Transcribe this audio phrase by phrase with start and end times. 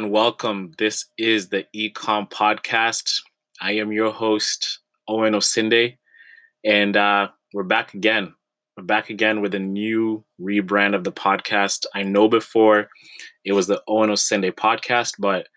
[0.00, 0.72] and welcome.
[0.78, 3.20] This is the Ecom Podcast.
[3.60, 5.98] I am your host, Owen Osinde,
[6.64, 8.32] and uh, we're back again.
[8.78, 11.84] We're back again with a new rebrand of the podcast.
[11.94, 12.88] I know before
[13.44, 15.48] it was the Owen Osinde podcast, but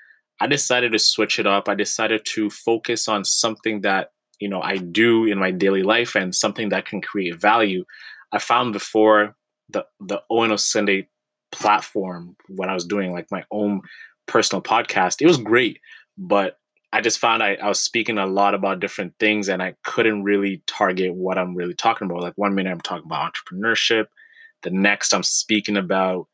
[0.41, 1.69] I decided to switch it up.
[1.69, 4.09] I decided to focus on something that
[4.41, 7.85] you know I do in my daily life and something that can create value.
[8.33, 9.37] I found before
[9.69, 11.07] the the Owen Osinde
[11.53, 13.83] platform when I was doing like my own
[14.27, 15.21] personal podcast.
[15.21, 15.79] It was great,
[16.17, 16.57] but
[16.91, 20.23] I just found I, I was speaking a lot about different things and I couldn't
[20.23, 22.21] really target what I'm really talking about.
[22.21, 24.05] Like one minute I'm talking about entrepreneurship,
[24.61, 26.27] the next I'm speaking about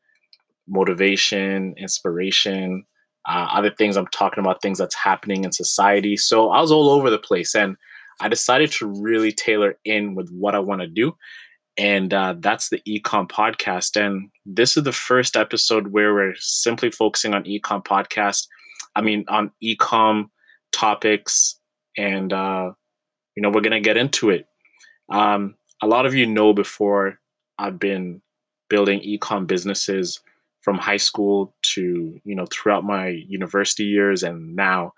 [0.68, 2.84] motivation, inspiration,
[3.26, 6.16] uh, other things I'm talking about things that's happening in society.
[6.16, 7.76] So I was all over the place and
[8.20, 11.16] I decided to really tailor in with what I want to do
[11.80, 13.98] and uh, that's the ecom podcast.
[13.98, 18.46] And this is the first episode where we're simply focusing on ecom podcast.
[18.94, 20.28] I mean on ecom
[20.72, 21.58] topics
[21.96, 22.72] and uh,
[23.34, 24.46] you know we're gonna get into it.
[25.08, 27.18] Um, a lot of you know before
[27.58, 28.20] i've been
[28.68, 30.20] building ecom businesses
[30.60, 34.92] from high school to you know throughout my university years and now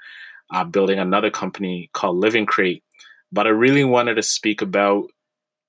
[0.53, 2.83] uh, building another company called living crate.
[3.31, 5.05] But i really wanted to speak about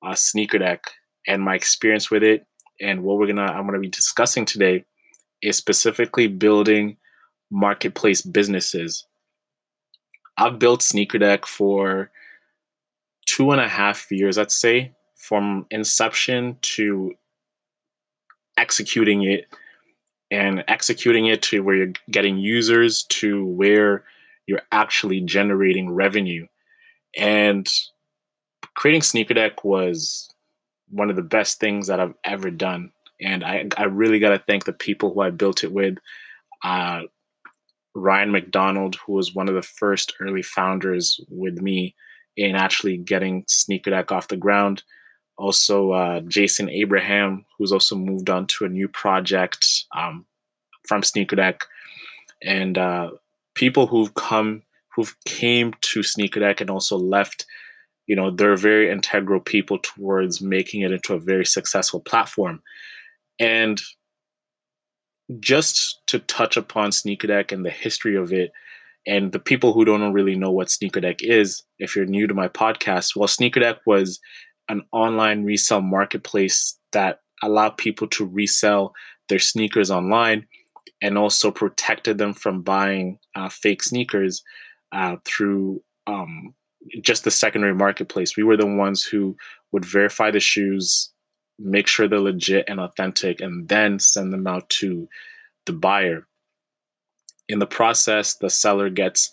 [0.01, 0.91] uh, sneaker deck
[1.27, 2.45] and my experience with it
[2.81, 4.85] and what we're gonna I'm gonna be discussing today
[5.41, 6.97] is specifically building
[7.51, 9.05] marketplace businesses.
[10.37, 12.09] I've built Sneaker Deck for
[13.25, 17.13] two and a half years, I'd say, from inception to
[18.57, 19.47] executing it
[20.31, 24.03] and executing it to where you're getting users to where
[24.47, 26.47] you're actually generating revenue.
[27.17, 27.67] And
[28.75, 30.32] creating Sneaker Deck was
[30.93, 32.91] one of the best things that I've ever done.
[33.19, 35.97] And I, I really got to thank the people who I built it with.
[36.63, 37.01] Uh,
[37.95, 41.95] Ryan McDonald, who was one of the first early founders with me
[42.35, 44.83] in actually getting Sneaker Deck off the ground.
[45.37, 50.25] Also, uh, Jason Abraham, who's also moved on to a new project um,
[50.87, 51.65] from Sneaker Deck,
[52.41, 53.11] and uh,
[53.55, 54.63] people who've come,
[54.95, 57.45] who've came to Sneaker Deck and also left
[58.07, 62.61] you know they're very integral people towards making it into a very successful platform.
[63.39, 63.81] And
[65.39, 68.51] just to touch upon sneaker deck and the history of it
[69.05, 72.33] and the people who don't really know what sneaker deck is if you're new to
[72.33, 74.19] my podcast well sneaker deck was
[74.69, 78.93] an online resale marketplace that allowed people to resell
[79.29, 80.45] their sneakers online
[81.01, 84.43] and also protected them from buying uh, fake sneakers
[84.93, 86.53] uh, through um,
[87.01, 88.35] just the secondary marketplace.
[88.35, 89.35] We were the ones who
[89.71, 91.11] would verify the shoes,
[91.59, 95.07] make sure they're legit and authentic, and then send them out to
[95.65, 96.27] the buyer.
[97.49, 99.31] In the process, the seller gets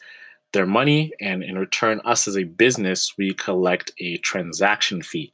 [0.53, 5.33] their money, and in return, us as a business, we collect a transaction fee.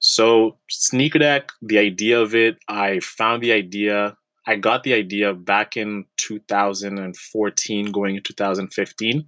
[0.00, 4.16] So, Sneaker Deck, the idea of it, I found the idea.
[4.46, 9.24] I got the idea back in 2014, going into 2015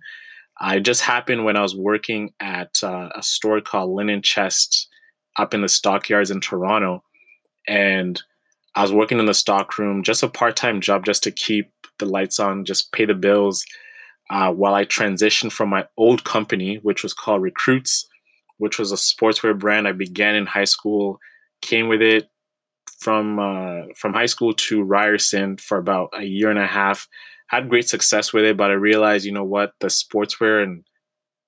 [0.62, 4.88] it just happened when I was working at uh, a store called Linen Chest
[5.36, 7.02] up in the stockyards in Toronto.
[7.68, 8.20] And
[8.74, 12.06] I was working in the stockroom, just a part time job, just to keep the
[12.06, 13.64] lights on, just pay the bills.
[14.28, 18.06] Uh, while I transitioned from my old company, which was called Recruits,
[18.58, 21.20] which was a sportswear brand I began in high school,
[21.62, 22.28] came with it
[22.98, 27.06] from uh, from high school to Ryerson for about a year and a half
[27.48, 30.84] had great success with it, but I realized, you know what, the sportswear and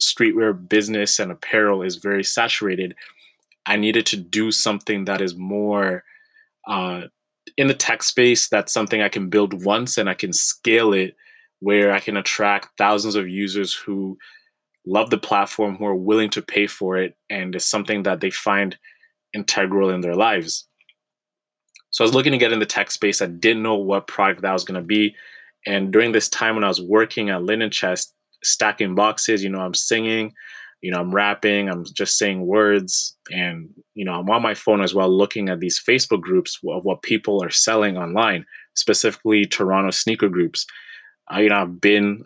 [0.03, 2.95] streetwear business and apparel is very saturated.
[3.67, 6.05] I needed to do something that is more
[6.67, 7.03] uh,
[7.57, 8.49] in the tech space.
[8.49, 11.17] That's something I can build once and I can scale it
[11.61, 14.17] where I can attract thousands of users who
[14.87, 18.31] love the platform, who are willing to pay for it, and it's something that they
[18.31, 18.79] find
[19.35, 20.67] integral in their lives.
[21.91, 23.21] So I was looking to get in the tech space.
[23.21, 25.15] I didn't know what product that was going to be.
[25.67, 29.61] And during this time when I was working at Linen Chest, stacking boxes, you know,
[29.61, 30.33] I'm singing,
[30.81, 34.81] you know, I'm rapping, I'm just saying words, and you know, I'm on my phone
[34.81, 39.91] as well, looking at these Facebook groups of what people are selling online, specifically Toronto
[39.91, 40.67] sneaker groups.
[41.29, 42.25] I, you know, I've been,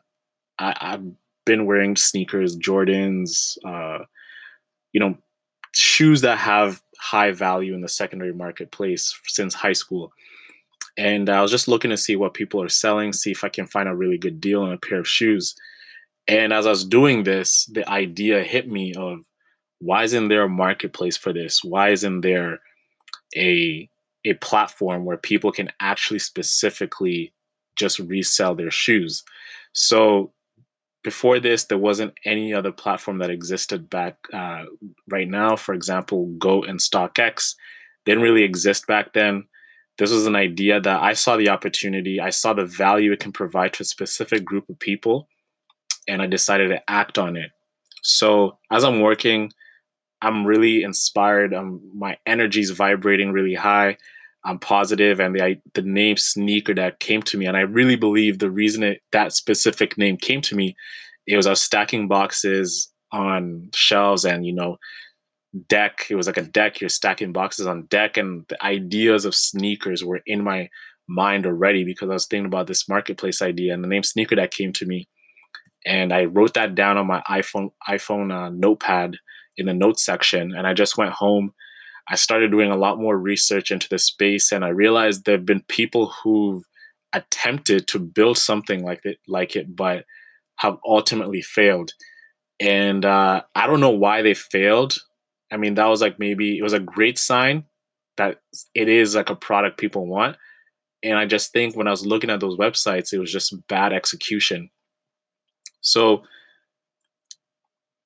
[0.58, 1.04] I, have
[1.46, 4.04] been wearing sneakers, Jordans, uh,
[4.92, 5.16] you know,
[5.74, 10.12] shoes that have high value in the secondary marketplace since high school.
[10.96, 13.66] And I was just looking to see what people are selling, see if I can
[13.66, 15.54] find a really good deal on a pair of shoes.
[16.28, 19.20] And as I was doing this, the idea hit me of
[19.80, 21.64] why isn't there a marketplace for this?
[21.64, 22.60] Why isn't there
[23.36, 23.88] a
[24.24, 27.32] a platform where people can actually specifically
[27.76, 29.24] just resell their shoes.
[29.72, 30.32] So
[31.02, 34.64] before this, there wasn't any other platform that existed back uh,
[35.08, 35.56] right now.
[35.56, 37.54] For example, GOAT and StockX
[38.04, 39.44] didn't really exist back then.
[39.98, 43.32] This was an idea that I saw the opportunity, I saw the value it can
[43.32, 45.28] provide to a specific group of people,
[46.08, 47.50] and I decided to act on it.
[48.02, 49.52] So as I'm working,
[50.22, 51.52] I'm really inspired.
[51.52, 53.96] Um, my energy is vibrating really high.
[54.44, 57.96] I'm positive, and the I, the name Sneaker Deck came to me, and I really
[57.96, 60.74] believe the reason it, that specific name came to me,
[61.26, 64.78] it was I was stacking boxes on shelves, and you know,
[65.68, 66.06] deck.
[66.10, 66.80] It was like a deck.
[66.80, 70.68] You're stacking boxes on deck, and the ideas of sneakers were in my
[71.08, 74.50] mind already because I was thinking about this marketplace idea, and the name Sneaker Deck
[74.50, 75.08] came to me,
[75.84, 79.16] and I wrote that down on my iPhone iPhone uh, notepad
[79.56, 81.52] in the notes section, and I just went home
[82.08, 85.46] I started doing a lot more research into the space, and I realized there have
[85.46, 86.62] been people who've
[87.12, 90.04] attempted to build something like it, like it, but
[90.56, 91.92] have ultimately failed.
[92.60, 94.94] And uh, I don't know why they failed.
[95.52, 97.64] I mean, that was like maybe it was a great sign
[98.16, 98.40] that
[98.74, 100.36] it is like a product people want.
[101.02, 103.92] And I just think when I was looking at those websites, it was just bad
[103.92, 104.70] execution.
[105.80, 106.22] So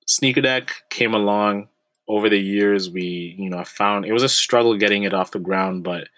[0.07, 1.69] Sneaker Deck came along
[2.09, 5.33] over the years we you know i found it was a struggle getting it off
[5.33, 6.09] the ground but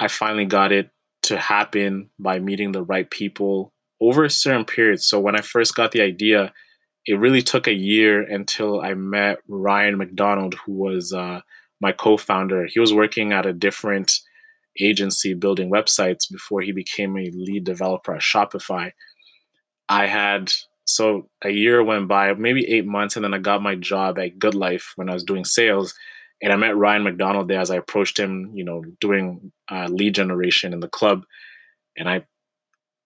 [0.00, 0.90] i finally got it
[1.22, 5.74] to happen by meeting the right people over a certain period so when i first
[5.74, 6.52] got the idea
[7.06, 11.40] it really took a year until i met ryan mcdonald who was uh,
[11.80, 14.20] my co-founder he was working at a different
[14.80, 18.90] agency building websites before he became a lead developer at shopify
[19.88, 20.52] i had
[20.90, 24.38] so a year went by, maybe eight months, and then I got my job at
[24.38, 25.94] Good Life when I was doing sales.
[26.42, 30.14] And I met Ryan McDonald there as I approached him, you know, doing uh, lead
[30.14, 31.24] generation in the club.
[31.96, 32.24] And I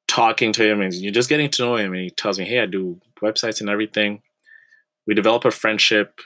[0.06, 1.92] talking to him, and you're just getting to know him.
[1.92, 4.22] And he tells me, "Hey, I do websites and everything."
[5.06, 6.20] We develop a friendship.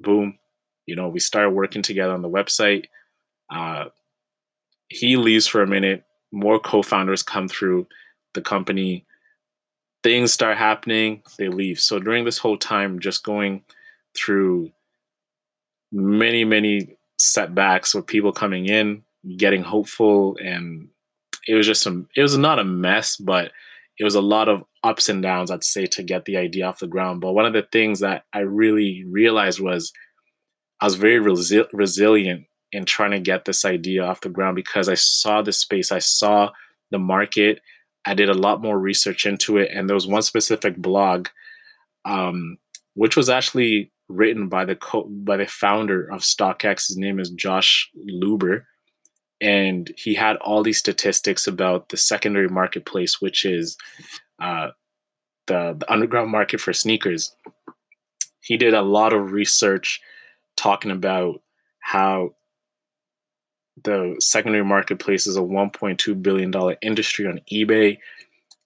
[0.00, 0.38] Boom,
[0.86, 2.86] you know, we start working together on the website.
[3.50, 3.86] Uh,
[4.88, 6.04] he leaves for a minute.
[6.32, 7.86] More co-founders come through
[8.34, 9.06] the company
[10.02, 11.80] things start happening, they leave.
[11.80, 13.62] So during this whole time, just going
[14.16, 14.70] through
[15.92, 19.02] many, many setbacks with people coming in,
[19.36, 20.88] getting hopeful, and
[21.46, 22.08] it was just some.
[22.16, 23.52] It was not a mess, but
[23.98, 25.50] it was a lot of ups and downs.
[25.50, 27.20] I'd say to get the idea off the ground.
[27.20, 29.92] But one of the things that I really realized was
[30.80, 34.88] I was very resi- resilient in trying to get this idea off the ground because
[34.88, 36.50] I saw the space, I saw
[36.90, 37.60] the market,
[38.04, 41.28] I did a lot more research into it, and there was one specific blog,
[42.04, 42.58] um,
[42.94, 46.88] which was actually written by the co- by the founder of StockX.
[46.88, 48.64] His name is Josh Luber,
[49.40, 53.76] and he had all these statistics about the secondary marketplace, which is
[54.38, 54.68] uh,
[55.46, 57.34] the the underground market for sneakers.
[58.40, 60.00] He did a lot of research
[60.56, 61.42] talking about
[61.80, 62.34] how
[63.84, 67.98] the secondary marketplace is a 1.2 billion dollar industry on eBay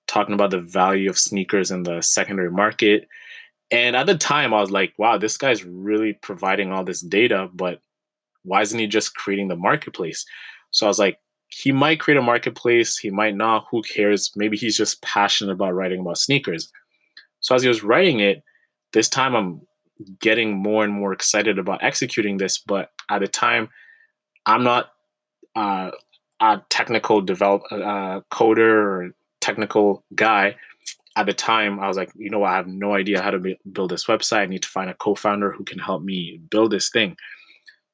[0.06, 3.08] talking about the value of sneakers in the secondary market
[3.70, 7.48] and at the time I was like wow this guy's really providing all this data
[7.54, 7.80] but
[8.42, 10.24] why isn't he just creating the marketplace
[10.70, 14.32] so I was like he might create a marketplace he might not who cares?
[14.36, 16.70] Maybe he's just passionate about writing about sneakers.
[17.40, 18.42] So as he was writing it
[18.92, 19.60] this time I'm
[20.20, 23.68] getting more and more excited about executing this but at the time
[24.44, 24.90] I'm not
[25.54, 25.90] uh,
[26.40, 29.10] a technical develop uh, coder or
[29.40, 30.56] technical guy.
[31.16, 33.58] At the time i was like you know i have no idea how to be,
[33.72, 34.40] build this website.
[34.40, 37.16] I need to find a co-founder who can help me build this thing.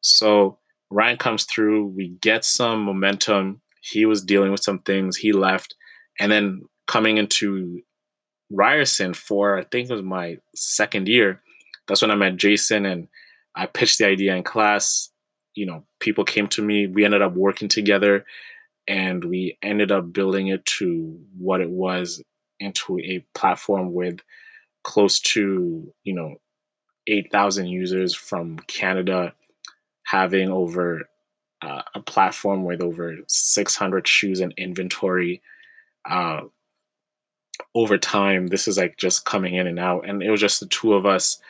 [0.00, 0.59] So
[0.92, 3.61] ryan comes through we get some momentum.
[3.80, 5.16] He was dealing with some things.
[5.16, 5.75] He left.
[6.20, 7.80] And then coming into
[8.50, 11.40] ryerson for i think it was my second year
[11.88, 13.08] that's when i met jason and
[13.54, 15.11] i pitched the idea in class.
[15.54, 16.87] You know, people came to me.
[16.87, 18.25] We ended up working together
[18.88, 22.22] and we ended up building it to what it was
[22.58, 24.20] into a platform with
[24.84, 26.37] close to, you know,
[27.06, 29.34] 8,000 users from Canada,
[30.12, 31.02] having over
[31.62, 35.42] uh, a platform with over 600 shoes in inventory.
[36.09, 36.42] Uh,
[37.75, 40.09] over time, this is like just coming in and out.
[40.09, 41.40] And it was just the two of us.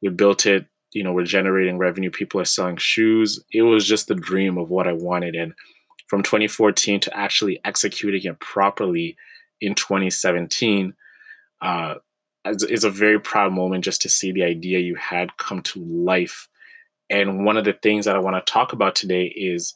[0.00, 2.10] We built it you know, we're generating revenue.
[2.10, 3.42] People are selling shoes.
[3.52, 5.34] It was just the dream of what I wanted.
[5.34, 5.54] And
[6.06, 9.16] from 2014 to actually executing it properly
[9.60, 10.94] in 2017
[11.62, 11.94] uh,
[12.44, 16.48] is a very proud moment just to see the idea you had come to life.
[17.12, 19.74] And one of the things that I want to talk about today is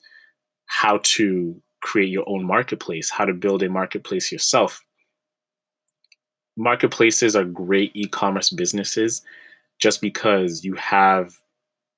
[0.65, 4.83] how to create your own marketplace, how to build a marketplace yourself.
[6.57, 9.21] Marketplaces are great e commerce businesses
[9.79, 11.35] just because you have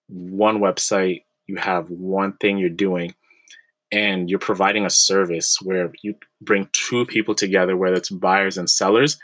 [0.09, 3.15] one website, you have one thing you're doing,
[3.93, 8.69] and you're providing a service where you bring two people together, whether it's buyers and
[8.69, 9.17] sellers,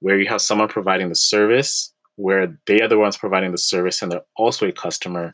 [0.00, 4.02] where you have someone providing the service, where they are the ones providing the service
[4.02, 5.32] and they're also a customer,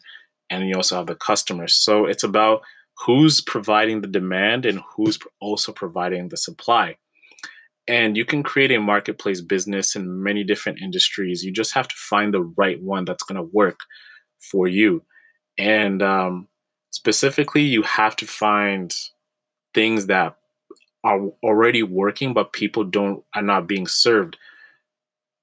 [0.51, 1.75] and you also have the customers.
[1.75, 2.63] So it's about
[3.05, 6.97] who's providing the demand and who's also providing the supply.
[7.89, 11.45] And you can create a marketplace business in many different industries.
[11.45, 13.81] You just have to find the right one that's going to work
[14.51, 15.03] for you.
[15.59, 16.49] And um,
[16.91, 18.95] specifically, you have to find
[19.73, 20.37] things that
[21.05, 24.37] are already working, but people don't are not being served.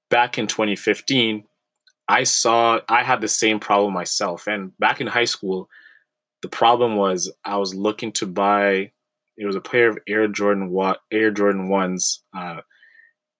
[0.10, 1.46] Back in 2015,
[2.08, 4.48] I saw I had the same problem myself.
[4.48, 5.70] And back in high school,
[6.42, 8.92] the problem was I was looking to buy.
[9.38, 10.76] It was a pair of Air Jordan
[11.12, 12.62] Air Jordan ones, uh,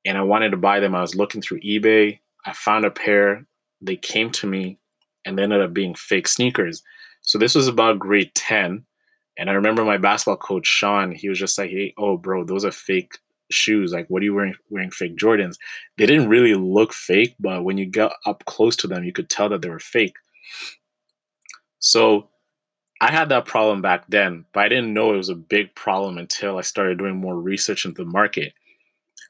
[0.06, 0.96] and I wanted to buy them.
[0.96, 2.20] I was looking through eBay.
[2.46, 3.46] I found a pair.
[3.82, 4.80] They came to me,
[5.26, 6.82] and they ended up being fake sneakers.
[7.22, 8.86] So this was about grade ten,
[9.38, 11.12] and I remember my basketball coach Sean.
[11.12, 13.18] He was just like, "Hey, oh, bro, those are fake
[13.54, 13.94] shoes.
[13.94, 14.56] Like, what are you wearing?
[14.70, 15.58] Wearing fake Jordans?
[15.98, 19.30] They didn't really look fake, but when you got up close to them, you could
[19.30, 20.16] tell that they were fake."
[21.80, 22.30] So
[23.02, 26.18] I had that problem back then, but I didn't know it was a big problem
[26.18, 28.54] until I started doing more research into the market.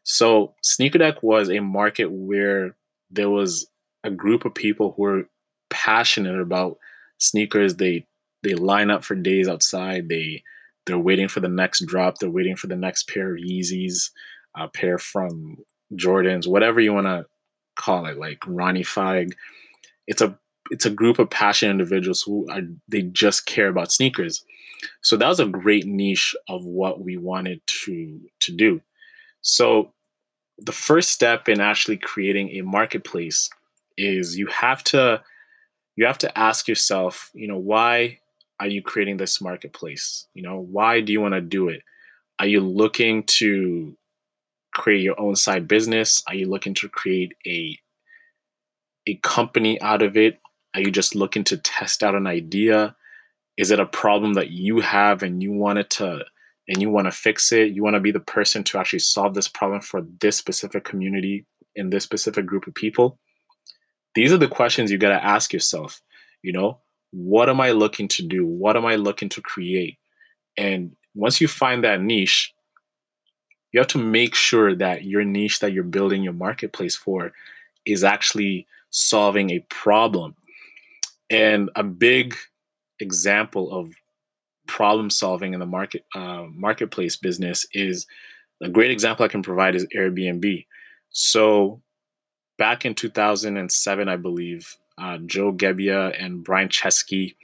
[0.03, 2.75] So Sneaker was a market where
[3.09, 3.67] there was
[4.03, 5.29] a group of people who were
[5.69, 6.77] passionate about
[7.17, 7.75] sneakers.
[7.75, 8.05] They
[8.43, 10.09] they line up for days outside.
[10.09, 10.43] They
[10.85, 12.17] they're waiting for the next drop.
[12.17, 14.11] They're waiting for the next pair of Yeezys,
[14.55, 15.57] a pair from
[15.93, 17.25] Jordans, whatever you want to
[17.75, 19.35] call it, like Ronnie Fieg.
[20.07, 20.37] It's a
[20.71, 24.43] it's a group of passionate individuals who are they just care about sneakers.
[25.01, 28.81] So that was a great niche of what we wanted to to do.
[29.41, 29.91] So
[30.57, 33.49] the first step in actually creating a marketplace
[33.97, 35.21] is you have to
[35.95, 38.19] you have to ask yourself, you know, why
[38.59, 40.27] are you creating this marketplace?
[40.33, 41.81] You know, why do you want to do it?
[42.39, 43.97] Are you looking to
[44.73, 46.23] create your own side business?
[46.27, 47.77] Are you looking to create a
[49.05, 50.39] a company out of it?
[50.73, 52.95] Are you just looking to test out an idea?
[53.57, 56.23] Is it a problem that you have and you want it to
[56.67, 57.73] and you want to fix it?
[57.73, 61.45] You want to be the person to actually solve this problem for this specific community
[61.75, 63.19] in this specific group of people?
[64.15, 66.01] These are the questions you got to ask yourself.
[66.41, 66.79] You know,
[67.13, 68.45] what am I looking to do?
[68.45, 69.97] What am I looking to create?
[70.57, 72.51] And once you find that niche,
[73.71, 77.31] you have to make sure that your niche that you're building your marketplace for
[77.85, 80.35] is actually solving a problem
[81.29, 82.35] and a big
[82.99, 83.93] example of
[84.67, 88.07] problem solving in the market uh, marketplace business is
[88.61, 90.65] a great example I can provide is Airbnb.
[91.09, 91.81] So
[92.57, 97.35] back in 2007, I believe, uh, Joe Gebbia and Brian Chesky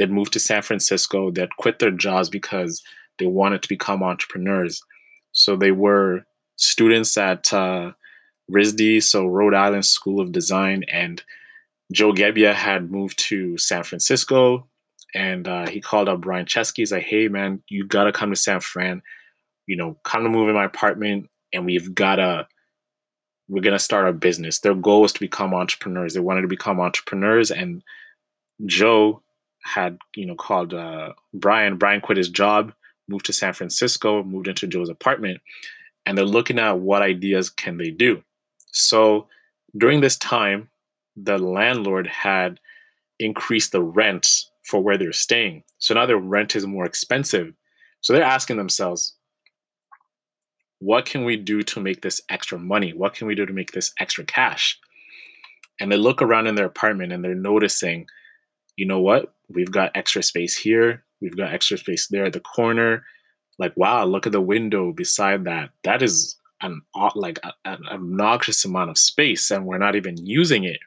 [0.00, 1.30] they'd moved to San Francisco.
[1.30, 2.82] They'd quit their jobs because
[3.18, 4.82] they wanted to become entrepreneurs.
[5.32, 6.24] So they were
[6.56, 7.92] students at uh,
[8.50, 11.22] RISD, so Rhode Island School of Design, and
[11.92, 14.66] Joe Gebbia had moved to San Francisco
[15.14, 16.76] and uh, he called up Brian Chesky.
[16.76, 19.02] He's like, hey, man, you got to come to San Fran.
[19.66, 22.46] You know, come to move in my apartment and we've got to,
[23.50, 24.60] we're going to start a business.
[24.60, 26.14] Their goal was to become entrepreneurs.
[26.14, 27.50] They wanted to become entrepreneurs.
[27.50, 27.82] And
[28.64, 29.22] Joe
[29.64, 31.76] had, you know, called uh, Brian.
[31.76, 32.72] Brian quit his job,
[33.08, 35.40] moved to San Francisco, moved into Joe's apartment.
[36.06, 38.22] And they're looking at what ideas can they do.
[38.70, 39.26] So
[39.76, 40.70] during this time,
[41.16, 42.60] the landlord had
[43.18, 45.64] increased the rent for where they're staying.
[45.78, 47.52] So now their rent is more expensive.
[48.00, 49.16] So they're asking themselves,
[50.80, 52.92] what can we do to make this extra money?
[52.92, 54.78] What can we do to make this extra cash?
[55.80, 58.06] And they look around in their apartment and they're noticing,
[58.76, 59.32] you know what?
[59.48, 61.04] We've got extra space here.
[61.20, 63.04] We've got extra space there at the corner.
[63.58, 65.70] Like, wow, look at the window beside that.
[65.84, 66.82] That is an
[67.14, 70.78] like an obnoxious amount of space and we're not even using it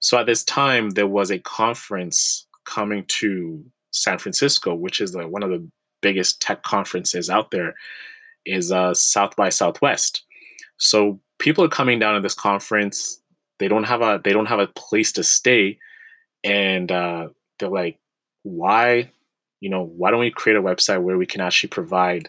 [0.00, 5.28] so at this time there was a conference coming to san francisco which is like
[5.28, 5.66] one of the
[6.00, 7.74] biggest tech conferences out there
[8.46, 10.22] is uh, south by southwest.
[10.78, 13.20] So people are coming down to this conference.
[13.58, 15.78] They don't have a they don't have a place to stay.
[16.42, 17.98] And uh, they're like
[18.42, 19.10] why
[19.60, 22.28] you know why don't we create a website where we can actually provide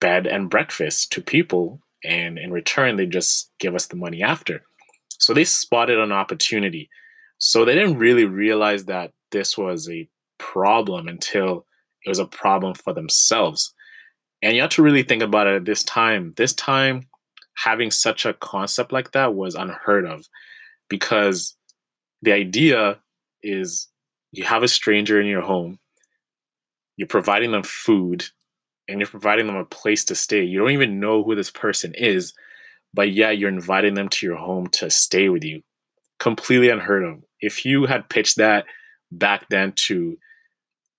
[0.00, 1.80] bed and breakfast to people?
[2.04, 4.62] And in return they just give us the money after.
[5.18, 6.90] So they spotted an opportunity.
[7.38, 11.64] So they didn't really realize that this was a problem until
[12.04, 13.72] it was a problem for themselves.
[14.42, 16.34] And you have to really think about it at this time.
[16.36, 17.06] This time,
[17.54, 20.26] having such a concept like that was unheard of
[20.88, 21.56] because
[22.22, 22.98] the idea
[23.42, 23.88] is
[24.32, 25.78] you have a stranger in your home,
[26.96, 28.24] you're providing them food,
[28.88, 30.42] and you're providing them a place to stay.
[30.42, 32.34] You don't even know who this person is,
[32.92, 35.62] but yeah, you're inviting them to your home to stay with you.
[36.18, 37.22] Completely unheard of.
[37.40, 38.66] If you had pitched that
[39.10, 40.16] back then to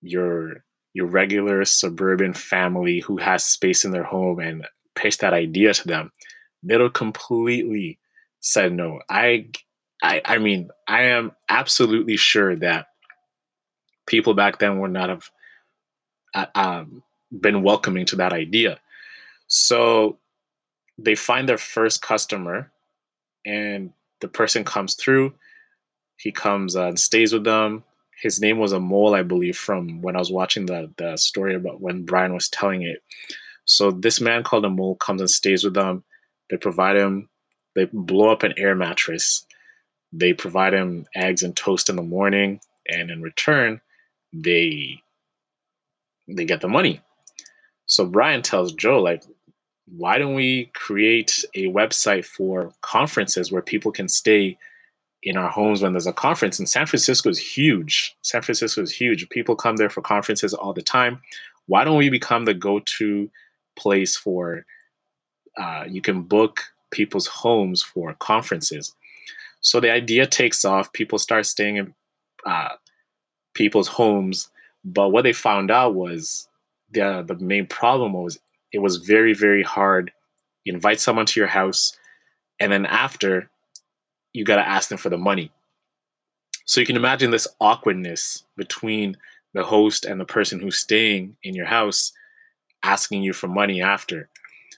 [0.02, 0.63] your
[0.94, 5.86] your regular suburban family who has space in their home and pitch that idea to
[5.88, 6.12] them,
[6.62, 7.98] have completely
[8.40, 9.00] said no.
[9.10, 9.48] I,
[10.02, 12.86] I, I mean, I am absolutely sure that
[14.06, 15.30] people back then would not have
[16.34, 18.78] uh, um, been welcoming to that idea.
[19.48, 20.18] So
[20.96, 22.70] they find their first customer,
[23.44, 25.34] and the person comes through.
[26.16, 27.82] He comes uh, and stays with them
[28.20, 31.80] his name was Amol, I believe, from when I was watching the the story about
[31.80, 33.02] when Brian was telling it.
[33.64, 36.04] So this man called Amol comes and stays with them.
[36.50, 37.28] They provide him,
[37.74, 39.44] they blow up an air mattress.
[40.12, 43.80] They provide him eggs and toast in the morning, and in return,
[44.32, 45.00] they
[46.28, 47.00] they get the money.
[47.86, 49.24] So Brian tells Joe, like,
[49.86, 54.56] why don't we create a website for conferences where people can stay
[55.24, 56.58] in our homes when there's a conference.
[56.58, 58.14] And San Francisco is huge.
[58.22, 59.28] San Francisco is huge.
[59.30, 61.20] People come there for conferences all the time.
[61.66, 63.30] Why don't we become the go-to
[63.74, 64.66] place for
[65.56, 68.94] uh, you can book people's homes for conferences?
[69.62, 70.92] So the idea takes off.
[70.92, 71.94] People start staying in
[72.44, 72.74] uh,
[73.54, 74.50] people's homes,
[74.84, 76.46] but what they found out was
[76.92, 78.38] the the main problem was
[78.72, 80.12] it was very very hard.
[80.64, 81.96] You invite someone to your house,
[82.60, 83.48] and then after
[84.34, 85.50] you got to ask them for the money.
[86.66, 89.16] So you can imagine this awkwardness between
[89.54, 92.12] the host and the person who's staying in your house
[92.82, 94.28] asking you for money after.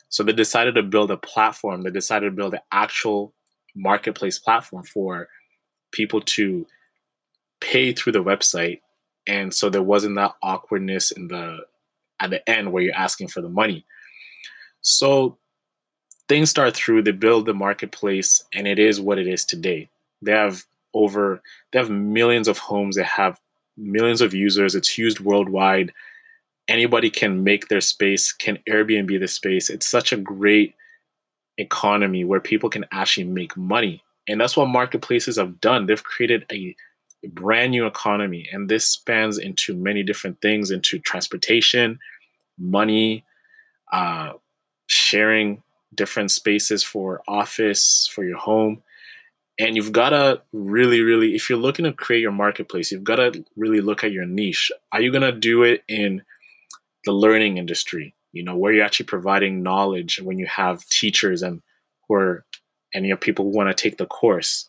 [0.09, 1.83] So they decided to build a platform.
[1.83, 3.33] They decided to build an actual
[3.75, 5.29] marketplace platform for
[5.91, 6.67] people to
[7.61, 8.81] pay through the website.
[9.27, 11.59] And so there wasn't that awkwardness in the
[12.21, 13.85] at the end where you're asking for the money.
[14.81, 15.39] So
[16.29, 19.89] things start through they build the marketplace and it is what it is today.
[20.23, 23.39] They have over they have millions of homes they have
[23.77, 25.93] millions of users it's used worldwide.
[26.69, 29.71] Anybody can make their space can airbnb the space.
[29.71, 30.75] It's such a great
[31.59, 34.03] economy where people can actually make money.
[34.29, 35.87] And that's what marketplaces have done.
[35.87, 36.75] They've created a
[37.29, 41.99] brand new economy and this spans into many different things into transportation
[42.59, 43.25] money
[43.93, 44.33] uh,
[44.87, 45.63] sharing
[45.95, 48.83] different spaces for office, for your home.
[49.59, 53.17] And you've got to really, really, if you're looking to create your marketplace, you've got
[53.17, 54.71] to really look at your niche.
[54.93, 56.23] Are you going to do it in
[57.05, 61.63] the learning industry, you know, where you're actually providing knowledge when you have teachers and
[62.07, 62.45] who are,
[62.93, 64.69] and you have people who want to take the course?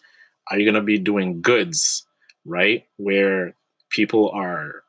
[0.50, 2.06] Are you going to be doing goods,
[2.46, 2.86] right?
[2.96, 3.56] Where
[3.90, 4.84] people are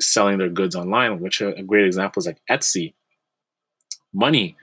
[0.00, 2.94] selling their goods online, which a great example is like Etsy.
[4.12, 4.56] Money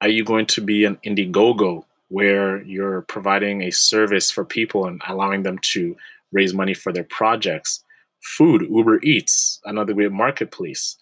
[0.00, 5.00] are you going to be an Indiegogo where you're providing a service for people and
[5.08, 5.96] allowing them to
[6.32, 7.82] raise money for their projects?
[8.22, 10.96] Food, Uber Eats, another great marketplace.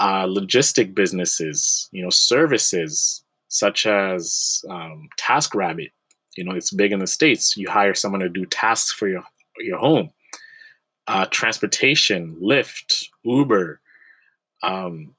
[0.00, 5.90] Uh, logistic businesses, you know, services such as um, TaskRabbit.
[6.36, 7.56] You know, it's big in the states.
[7.56, 9.24] You hire someone to do tasks for your
[9.58, 10.10] your home.
[11.08, 13.80] Uh, transportation, Lyft, Uber,
[14.62, 15.14] um,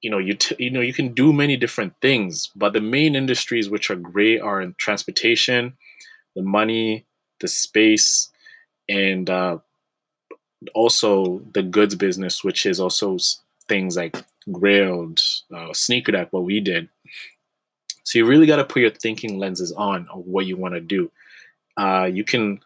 [0.00, 3.14] you know you t- you know you can do many different things but the main
[3.14, 5.76] industries which are great are in transportation
[6.36, 7.04] the money
[7.40, 8.30] the space
[8.88, 9.58] and uh,
[10.74, 13.16] also the goods business which is also
[13.68, 14.16] things like
[14.48, 15.22] grailed
[15.54, 16.88] uh, sneaker deck what we did.
[18.04, 20.80] So you really got to put your thinking lenses on of what you want to
[20.80, 21.10] do.
[21.76, 22.60] Uh, you can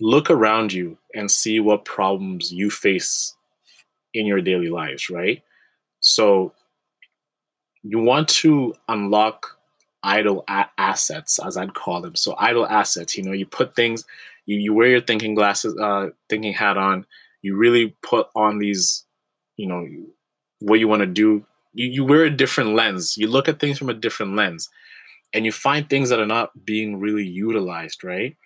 [0.00, 3.36] look around you and see what problems you face
[4.12, 5.42] in your daily lives right
[6.04, 6.52] so
[7.82, 9.56] you want to unlock
[10.02, 12.14] idle a- assets, as I'd call them.
[12.14, 14.04] So idle assets, you know, you put things,
[14.44, 17.06] you, you wear your thinking glasses, uh, thinking hat on.
[17.40, 19.06] You really put on these,
[19.56, 19.86] you know,
[20.60, 21.46] what you want to do.
[21.72, 23.16] You, you wear a different lens.
[23.16, 24.68] You look at things from a different lens,
[25.32, 28.36] and you find things that are not being really utilized, right?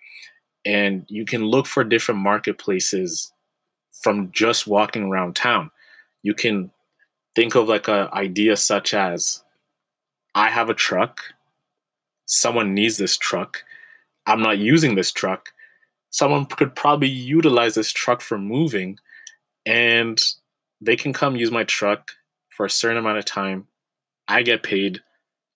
[0.65, 3.33] And you can look for different marketplaces
[4.01, 5.71] from just walking around town.
[6.23, 6.71] You can
[7.35, 9.43] think of like an idea such as
[10.35, 11.21] I have a truck,
[12.25, 13.63] someone needs this truck,
[14.25, 15.49] I'm not using this truck.
[16.11, 18.97] Someone could probably utilize this truck for moving
[19.65, 20.21] and
[20.81, 22.11] they can come use my truck
[22.49, 23.67] for a certain amount of time.
[24.27, 25.01] I get paid,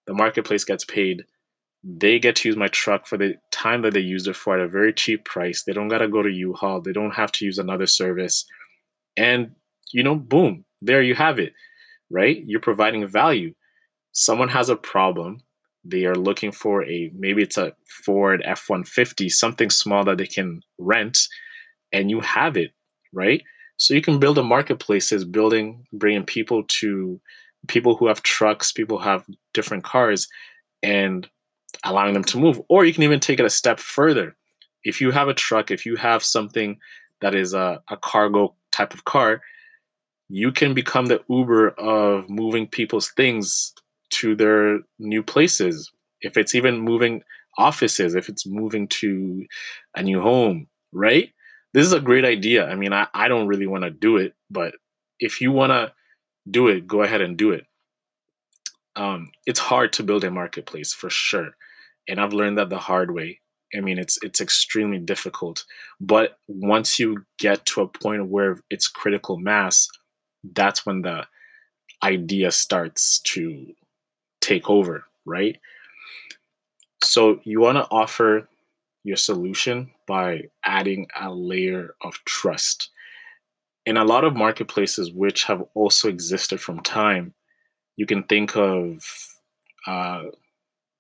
[0.06, 1.26] the marketplace gets paid.
[1.84, 4.64] They get to use my truck for the time that they used it for at
[4.64, 5.64] a very cheap price.
[5.64, 6.82] They don't got to go to U-Haul.
[6.82, 8.46] They don't have to use another service.
[9.18, 9.52] And,
[9.92, 11.54] you know, boom, there you have it,
[12.10, 12.44] right?
[12.46, 13.54] You're providing value.
[14.12, 15.42] Someone has a problem.
[15.84, 17.74] They are looking for a, maybe it's a
[18.06, 21.18] Ford F 150, something small that they can rent,
[21.92, 22.72] and you have it,
[23.12, 23.42] right?
[23.78, 27.20] So you can build a marketplace as building, bringing people to
[27.68, 30.28] people who have trucks, people who have different cars,
[30.82, 31.28] and
[31.84, 32.62] allowing them to move.
[32.70, 34.36] Or you can even take it a step further.
[34.84, 36.78] If you have a truck, if you have something
[37.22, 39.42] that is a, a cargo type of car,
[40.30, 43.74] you can become the Uber of moving people's things
[44.12, 45.92] to their new places.
[46.22, 47.24] If it's even moving
[47.58, 49.46] offices, if it's moving to
[49.96, 51.30] a new home, right?
[51.74, 52.68] This is a great idea.
[52.68, 54.76] I mean, I, I don't really want to do it, but
[55.20, 55.92] if you want to
[56.50, 57.66] do it, go ahead and do it.
[58.96, 61.50] Um, it's hard to build a marketplace for sure.
[62.08, 63.40] And I've learned that the hard way.
[63.76, 65.66] I mean, it's it's extremely difficult.
[66.00, 69.88] But once you get to a point where it's critical mass,
[70.44, 71.26] that's when the
[72.04, 73.74] idea starts to
[74.42, 75.60] take over, right?
[77.04, 78.48] So you want to offer
[79.04, 82.90] your solution by adding a layer of trust.
[83.86, 87.34] In a lot of marketplaces, which have also existed from time,
[87.96, 89.04] you can think of
[89.86, 90.24] uh,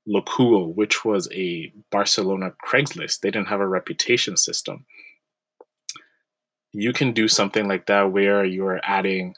[0.07, 3.21] Loquo, which was a Barcelona Craigslist.
[3.21, 4.85] They didn't have a reputation system.
[6.73, 9.35] You can do something like that where you're adding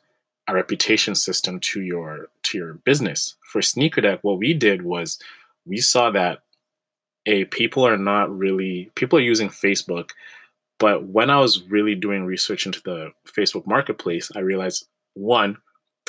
[0.48, 3.36] a reputation system to your to your business.
[3.52, 5.19] For SneakerDeck, what we did was
[5.65, 6.39] we saw that
[7.26, 10.12] a people are not really people are using Facebook,
[10.80, 15.58] but when I was really doing research into the Facebook marketplace, I realized one,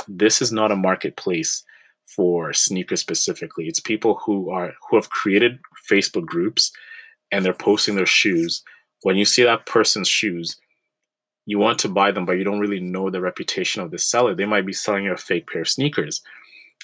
[0.09, 1.65] this is not a marketplace
[2.07, 3.67] for sneakers specifically.
[3.67, 5.59] It's people who are who have created
[5.91, 6.73] Facebook groups
[7.33, 8.62] and they're posting their shoes.
[9.03, 10.57] When you see that person's shoes,
[11.47, 14.35] you want to buy them, but you don't really know the reputation of the seller.
[14.35, 16.21] They might be selling you a fake pair of sneakers.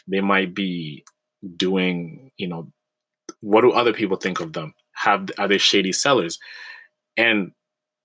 [0.06, 1.04] They might be
[1.56, 2.72] doing, you know,
[3.40, 4.72] what do other people think of them?
[4.92, 6.38] Have are they shady sellers?
[7.16, 7.52] And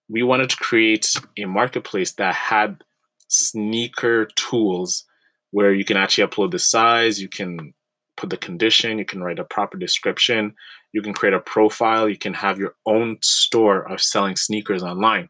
[0.09, 2.83] we wanted to create a marketplace that had
[3.27, 5.05] sneaker tools
[5.51, 7.73] where you can actually upload the size, you can
[8.15, 10.55] put the condition, you can write a proper description,
[10.91, 15.29] you can create a profile, you can have your own store of selling sneakers online.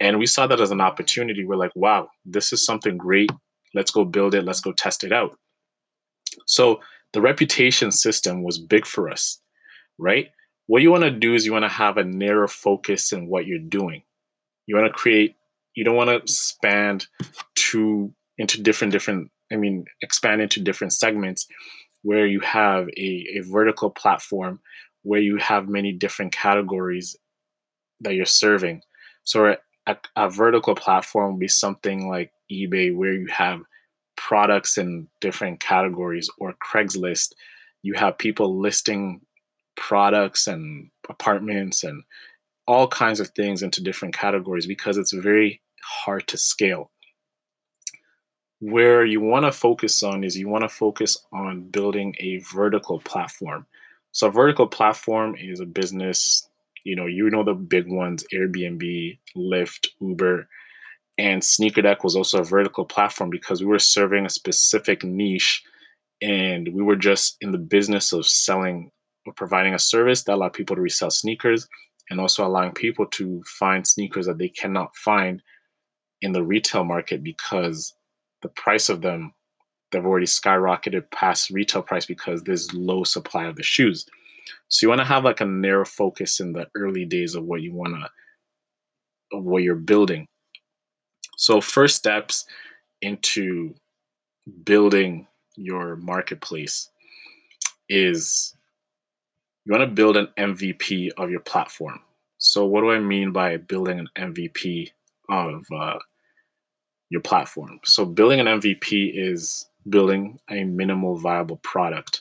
[0.00, 1.44] And we saw that as an opportunity.
[1.44, 3.30] We're like, wow, this is something great.
[3.74, 5.38] Let's go build it, let's go test it out.
[6.46, 6.80] So
[7.12, 9.40] the reputation system was big for us,
[9.98, 10.28] right?
[10.66, 13.46] What you want to do is you want to have a narrow focus in what
[13.46, 14.02] you're doing.
[14.66, 15.36] You want to create,
[15.74, 17.06] you don't want to expand
[17.56, 21.46] to into different different, I mean, expand into different segments
[22.02, 24.60] where you have a, a vertical platform
[25.02, 27.16] where you have many different categories
[28.00, 28.82] that you're serving.
[29.24, 33.62] So a, a vertical platform would be something like eBay where you have
[34.16, 37.32] products in different categories or Craigslist,
[37.82, 39.20] you have people listing
[39.76, 42.02] products and apartments and
[42.68, 46.90] all kinds of things into different categories because it's very hard to scale.
[48.60, 53.00] Where you want to focus on is you want to focus on building a vertical
[53.00, 53.66] platform.
[54.12, 56.49] So, a vertical platform is a business,
[56.84, 60.48] you know, you know the big ones Airbnb, Lyft, Uber
[61.20, 65.62] and SneakerDeck was also a vertical platform because we were serving a specific niche
[66.22, 68.90] and we were just in the business of selling
[69.26, 71.68] or providing a service that allowed people to resell sneakers
[72.08, 75.42] and also allowing people to find sneakers that they cannot find
[76.22, 77.94] in the retail market because
[78.40, 79.34] the price of them
[79.92, 84.06] they've already skyrocketed past retail price because there's low supply of the shoes
[84.70, 87.60] so you want to have like a narrow focus in the early days of what
[87.60, 90.26] you want to of what you're building
[91.40, 92.44] so, first steps
[93.00, 93.74] into
[94.64, 96.90] building your marketplace
[97.88, 98.54] is
[99.64, 102.00] you want to build an MVP of your platform.
[102.36, 104.90] So, what do I mean by building an MVP
[105.30, 105.98] of uh,
[107.08, 107.80] your platform?
[107.86, 112.20] So, building an MVP is building a minimal viable product.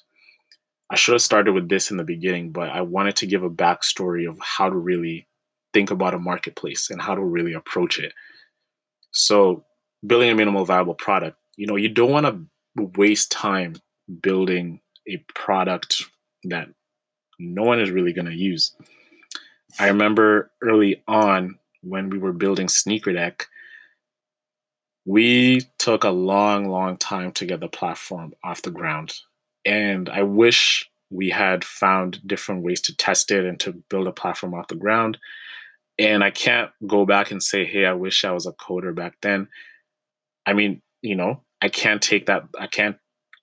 [0.90, 3.50] I should have started with this in the beginning, but I wanted to give a
[3.50, 5.28] backstory of how to really
[5.74, 8.14] think about a marketplace and how to really approach it.
[9.12, 9.66] So
[10.06, 13.76] building a minimal viable product, you know, you don't want to waste time
[14.22, 16.04] building a product
[16.46, 16.70] that
[17.38, 18.76] no one is really going to use.
[19.78, 23.44] I remember early on when we were building SneakerDeck,
[25.06, 29.14] we took a long, long time to get the platform off the ground.
[29.66, 34.12] And I wish we had found different ways to test it and to build a
[34.12, 35.18] platform off the ground.
[35.98, 39.16] And I can't go back and say, hey, I wish I was a coder back
[39.22, 39.48] then.
[40.46, 42.96] I mean, you know, I can't take that, I can't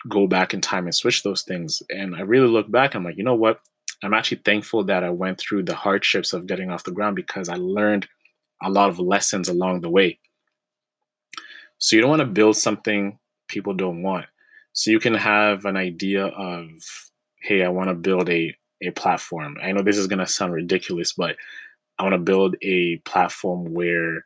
[0.09, 1.83] go back in time and switch those things.
[1.91, 3.61] And I really look back, I'm like, you know what?
[4.03, 7.49] I'm actually thankful that I went through the hardships of getting off the ground because
[7.49, 8.07] I learned
[8.63, 10.19] a lot of lessons along the way.
[11.79, 14.27] So you don't want to build something people don't want.
[14.77, 16.69] So you can have an idea of,
[17.41, 19.57] hey, I want to build a, a platform.
[19.63, 21.37] I know this is to sound ridiculous, but
[21.99, 24.23] I want to build a platform where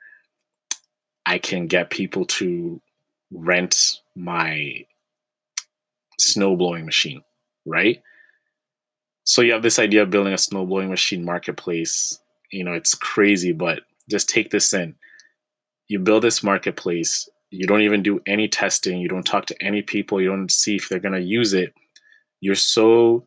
[1.25, 2.83] I can get people to
[3.31, 4.87] rent my
[6.19, 7.23] snow blowing machine,
[7.65, 8.03] right?
[9.23, 12.19] So you have this idea of building a snow blowing machine marketplace.
[12.51, 14.97] You know, it's crazy, but just take this in.
[15.87, 19.83] You build this marketplace, you don't even do any testing, you don't talk to any
[19.83, 21.75] people, you don't see if they're going to use it.
[22.41, 23.27] You're so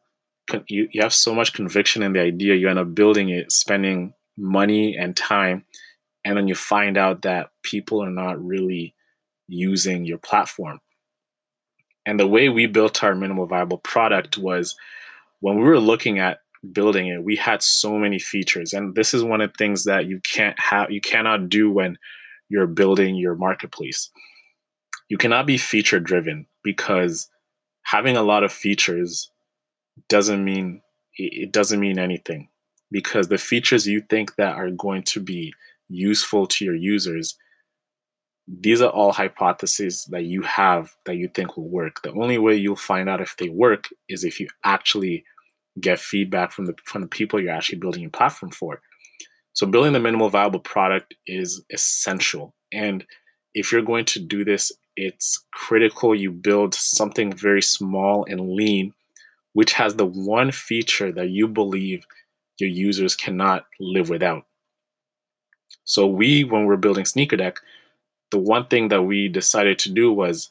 [0.67, 4.13] you, you have so much conviction in the idea, you end up building it, spending
[4.37, 5.65] money and time,
[6.25, 8.93] and then you find out that people are not really
[9.47, 10.79] using your platform.
[12.05, 14.75] And the way we built our minimal viable product was
[15.39, 16.39] when we were looking at
[16.71, 18.73] building it, we had so many features.
[18.73, 21.97] And this is one of the things that you can't have, you cannot do when
[22.53, 24.11] you're building your marketplace.
[25.09, 27.27] You cannot be feature driven because
[27.81, 29.31] having a lot of features
[30.07, 30.81] doesn't mean
[31.17, 32.49] it doesn't mean anything
[32.91, 35.51] because the features you think that are going to be
[35.89, 37.37] useful to your users
[38.47, 42.01] these are all hypotheses that you have that you think will work.
[42.01, 45.23] The only way you'll find out if they work is if you actually
[45.79, 48.81] get feedback from the from the people you're actually building your platform for.
[49.53, 52.53] So building the minimal viable product is essential.
[52.71, 53.05] And
[53.53, 58.93] if you're going to do this, it's critical you build something very small and lean,
[59.53, 62.05] which has the one feature that you believe
[62.59, 64.45] your users cannot live without.
[65.85, 67.59] So we, when we're building Sneaker Deck,
[68.31, 70.49] the one thing that we decided to do was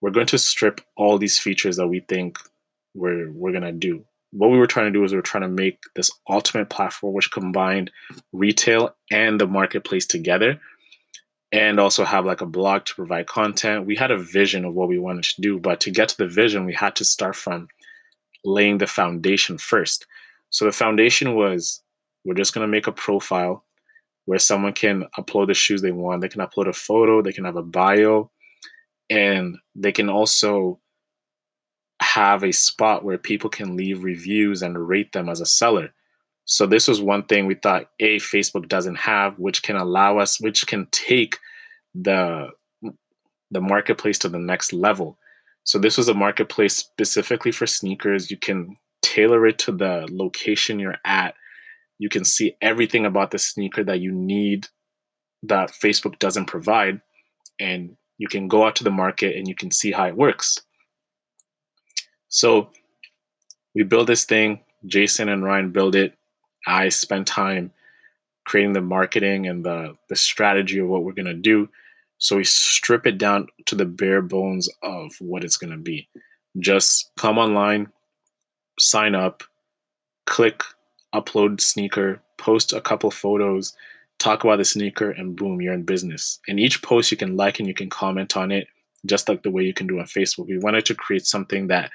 [0.00, 2.38] we're going to strip all these features that we think
[2.94, 4.04] we're we're gonna do.
[4.32, 7.14] What we were trying to do is we were trying to make this ultimate platform
[7.14, 7.90] which combined
[8.32, 10.58] retail and the marketplace together
[11.52, 13.86] and also have like a blog to provide content.
[13.86, 16.26] We had a vision of what we wanted to do, but to get to the
[16.26, 17.68] vision, we had to start from
[18.42, 20.06] laying the foundation first.
[20.48, 21.82] So the foundation was
[22.24, 23.64] we're just going to make a profile
[24.24, 26.22] where someone can upload the shoes they want.
[26.22, 28.30] They can upload a photo, they can have a bio,
[29.10, 30.78] and they can also
[32.02, 35.92] have a spot where people can leave reviews and rate them as a seller.
[36.44, 40.40] So this was one thing we thought a Facebook doesn't have, which can allow us,
[40.40, 41.38] which can take
[41.94, 42.48] the
[43.50, 45.18] the marketplace to the next level.
[45.64, 48.30] So this was a marketplace specifically for sneakers.
[48.30, 51.34] You can tailor it to the location you're at
[52.02, 54.66] you can see everything about the sneaker that you need
[55.44, 57.00] that Facebook doesn't provide.
[57.60, 60.58] And you can go out to the market and you can see how it works.
[62.32, 62.70] So
[63.74, 64.60] we build this thing.
[64.86, 66.16] Jason and Ryan build it.
[66.66, 67.72] I spend time
[68.46, 71.68] creating the marketing and the, the strategy of what we're going to do.
[72.16, 76.08] So we strip it down to the bare bones of what it's going to be.
[76.58, 77.92] Just come online,
[78.78, 79.42] sign up,
[80.26, 80.62] click
[81.14, 83.74] upload sneaker, post a couple photos,
[84.18, 86.40] talk about the sneaker, and boom, you're in business.
[86.48, 88.68] And each post you can like and you can comment on it,
[89.04, 90.46] just like the way you can do on Facebook.
[90.46, 91.90] We wanted to create something that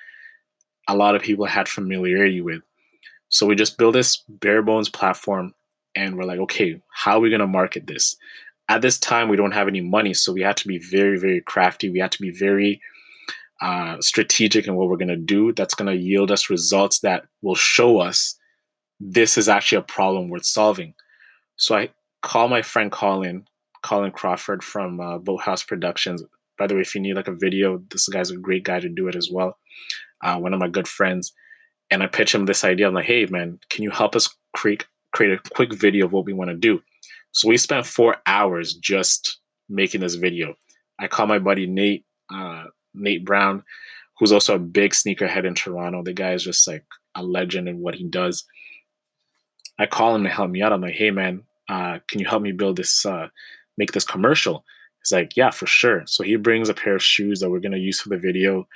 [0.88, 2.62] a lot of people had familiarity with.
[3.30, 5.54] So we just built this bare bones platform
[5.96, 8.16] and we're like, okay, how are we going to market this?
[8.70, 10.14] At this time, we don't have any money.
[10.14, 11.90] So we had to be very, very crafty.
[11.90, 12.82] We had to be very
[13.62, 17.26] uh, strategic in what we're going to do that's going to yield us results that
[17.42, 18.38] will show us
[19.00, 20.94] this is actually a problem worth solving.
[21.56, 21.90] So I
[22.22, 23.46] call my friend Colin,
[23.84, 26.24] Colin Crawford from uh, Boathouse Productions.
[26.58, 28.90] By the way, if you need like a video, this guy's a great guy to
[28.90, 29.58] do it as well.
[30.24, 31.34] Uh, one of my good friends,
[31.92, 32.88] and I pitch him this idea.
[32.88, 36.26] I'm like, hey man, can you help us create create a quick video of what
[36.26, 36.82] we want to do?
[37.32, 40.56] So we spent four hours just making this video.
[41.00, 43.64] I call my buddy Nate, uh, Nate Brown,
[44.18, 46.04] who's also a big sneakerhead in Toronto.
[46.04, 48.46] The guy is just like a legend in what he does.
[49.80, 50.74] I call him to help me out.
[50.74, 53.28] I'm like, hey man, uh, can you help me build this, uh,
[53.78, 54.66] make this commercial?
[55.04, 56.04] He's like, yeah, for sure.
[56.08, 58.68] So he brings a pair of shoes that we're gonna use for the video.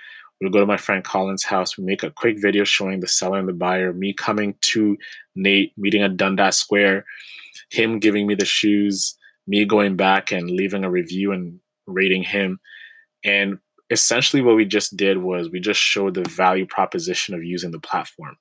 [0.42, 1.78] We'll go to my friend Colin's house.
[1.78, 4.98] We make a quick video showing the seller and the buyer, me coming to
[5.36, 7.06] Nate, meeting at Dundas Square,
[7.70, 12.60] him giving me the shoes, me going back and leaving a review and rating him.
[13.24, 13.60] And
[13.92, 17.80] essentially, what we just did was we just showed the value proposition of using the
[17.80, 18.36] platform.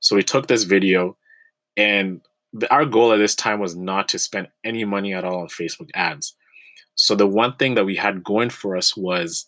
[0.00, 1.16] So we took this video,
[1.76, 2.20] and
[2.52, 5.48] the, our goal at this time was not to spend any money at all on
[5.48, 6.34] Facebook ads.
[6.96, 9.46] So the one thing that we had going for us was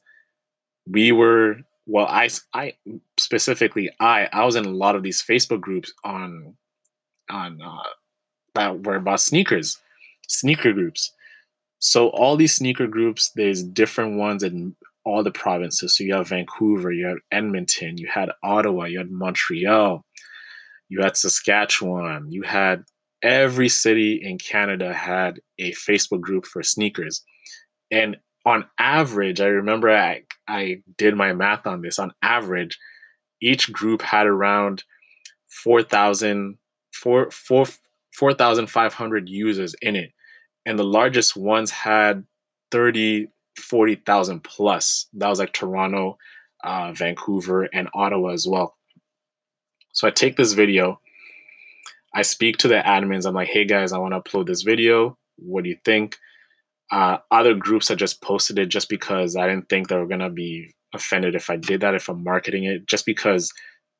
[0.87, 2.73] we were well i i
[3.19, 6.55] specifically i i was in a lot of these facebook groups on
[7.31, 7.83] on uh
[8.55, 9.79] that were about sneakers
[10.33, 11.13] sneaker groups.
[11.79, 15.97] So all these sneaker groups there's different ones in all the provinces.
[15.97, 20.05] So you have vancouver you have edmonton you had ottawa you had montreal
[20.89, 22.85] you had saskatchewan you had
[23.23, 27.23] every city in canada had a facebook group for sneakers.
[27.91, 31.99] And on average, I remember I, I did my math on this.
[31.99, 32.79] On average,
[33.41, 34.85] each group had around
[35.49, 36.59] 4,000
[36.93, 37.67] 4, 4,
[38.15, 40.13] 4,500 users in it.
[40.67, 42.25] And the largest ones had
[42.71, 45.07] 30, 40,000 plus.
[45.15, 46.19] That was like Toronto,
[46.63, 48.77] uh, Vancouver, and Ottawa as well.
[49.93, 51.01] So I take this video,
[52.15, 53.27] I speak to the admins.
[53.27, 55.17] I'm like, hey guys, I want to upload this video.
[55.37, 56.17] What do you think?
[56.93, 60.31] Uh, other groups have just posted it just because I didn't think they were gonna
[60.31, 63.51] be offended if I did that, if I'm marketing it, just because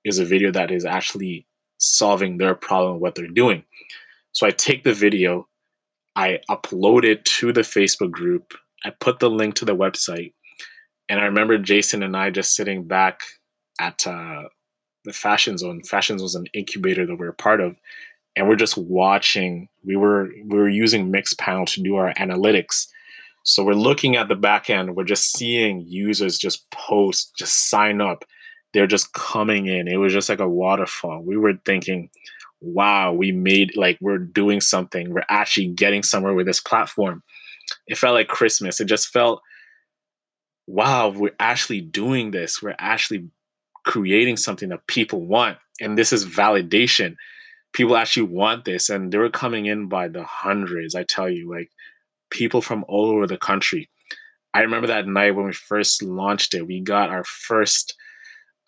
[0.05, 1.47] it's a video that is actually
[1.79, 3.65] solving their problem, what they're doing.
[4.33, 5.49] So I take the video,
[6.17, 10.35] I upload it to the Facebook group, I put the link to the website,
[11.09, 13.21] and I remember Jason and I just sitting back
[13.81, 14.45] at uh,
[15.05, 15.83] the Fashion Zone.
[15.83, 17.77] Fashion Zone was an incubator that we are part of,
[18.37, 19.69] and we're just watching.
[19.85, 22.87] We were we were using mixpanel to do our analytics.
[23.45, 24.95] So we're looking at the back end.
[24.95, 28.25] We're just seeing users just post just sign up.
[28.73, 29.89] They're just coming in.
[29.89, 31.23] It was just like a waterfall.
[31.23, 32.11] We were thinking
[32.65, 35.13] wow we made like we're doing something.
[35.13, 37.23] We're actually getting somewhere with this platform.
[37.87, 38.81] It felt like christmas.
[38.81, 39.43] It just felt
[40.67, 42.63] wow we're actually doing this.
[42.63, 43.29] We're actually
[43.85, 45.59] creating something that people want.
[45.81, 47.17] And this is validation
[47.73, 51.51] people actually want this and they were coming in by the hundreds i tell you
[51.51, 51.71] like
[52.33, 53.89] people from all over the country.
[54.55, 57.95] I remember that night when we first launched it we got our first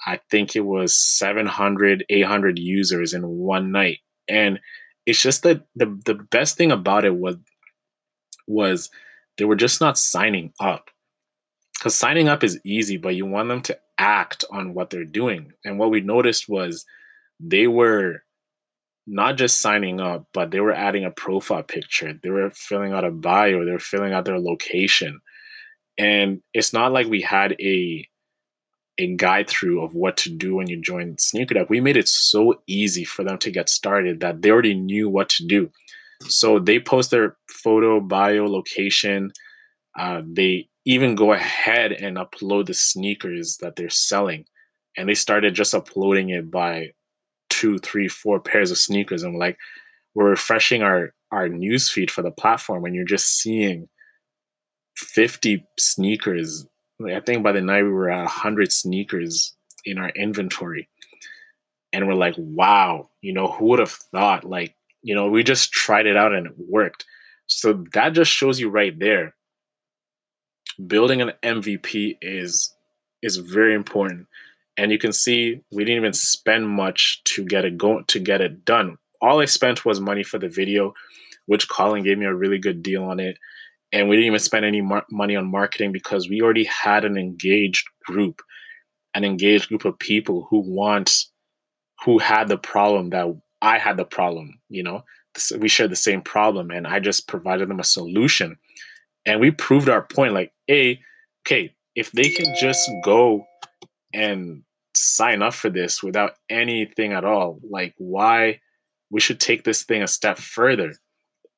[0.06, 3.98] i think it was 700 800 users in one night.
[4.28, 4.60] And
[5.06, 7.36] it's just that the, the best thing about it was
[8.46, 8.90] was
[9.36, 10.90] they were just not signing up.
[11.78, 15.52] Because signing up is easy but you want them to act on what they're doing.
[15.64, 16.84] And what we noticed was
[17.40, 18.23] they were
[19.06, 22.18] not just signing up, but they were adding a profile picture.
[22.22, 23.64] They were filling out a bio.
[23.64, 25.20] They were filling out their location.
[25.98, 28.08] And it's not like we had a
[28.98, 32.62] a guide through of what to do when you join Sneaker We made it so
[32.68, 35.68] easy for them to get started that they already knew what to do.
[36.28, 39.32] So they post their photo, bio, location.
[39.98, 44.44] Uh, they even go ahead and upload the sneakers that they're selling.
[44.96, 46.92] And they started just uploading it by
[47.60, 49.56] two, three, four pairs of sneakers, and like
[50.14, 53.88] we're refreshing our our news feed for the platform, and you're just seeing
[54.96, 56.66] fifty sneakers.
[56.98, 60.88] Like I think by the night we were at hundred sneakers in our inventory,
[61.92, 64.44] and we're like, wow, you know, who would have thought?
[64.44, 67.04] Like, you know, we just tried it out and it worked.
[67.46, 69.34] So that just shows you right there.
[70.86, 72.74] Building an MVP is
[73.22, 74.26] is very important
[74.76, 78.40] and you can see we didn't even spend much to get it going to get
[78.40, 78.96] it done.
[79.20, 80.92] All i spent was money for the video
[81.46, 83.36] which colin gave me a really good deal on it.
[83.92, 87.16] And we didn't even spend any mar- money on marketing because we already had an
[87.16, 88.42] engaged group
[89.14, 91.26] an engaged group of people who want
[92.04, 93.26] who had the problem that
[93.62, 95.04] i had the problem you know?
[95.58, 98.56] We shared the same problem and i just provided them a solution.
[99.26, 101.00] And we proved our point like a
[101.46, 103.46] okay if they can just go
[104.14, 104.62] and
[104.94, 107.58] sign up for this without anything at all.
[107.68, 108.60] Like, why
[109.10, 110.94] we should take this thing a step further.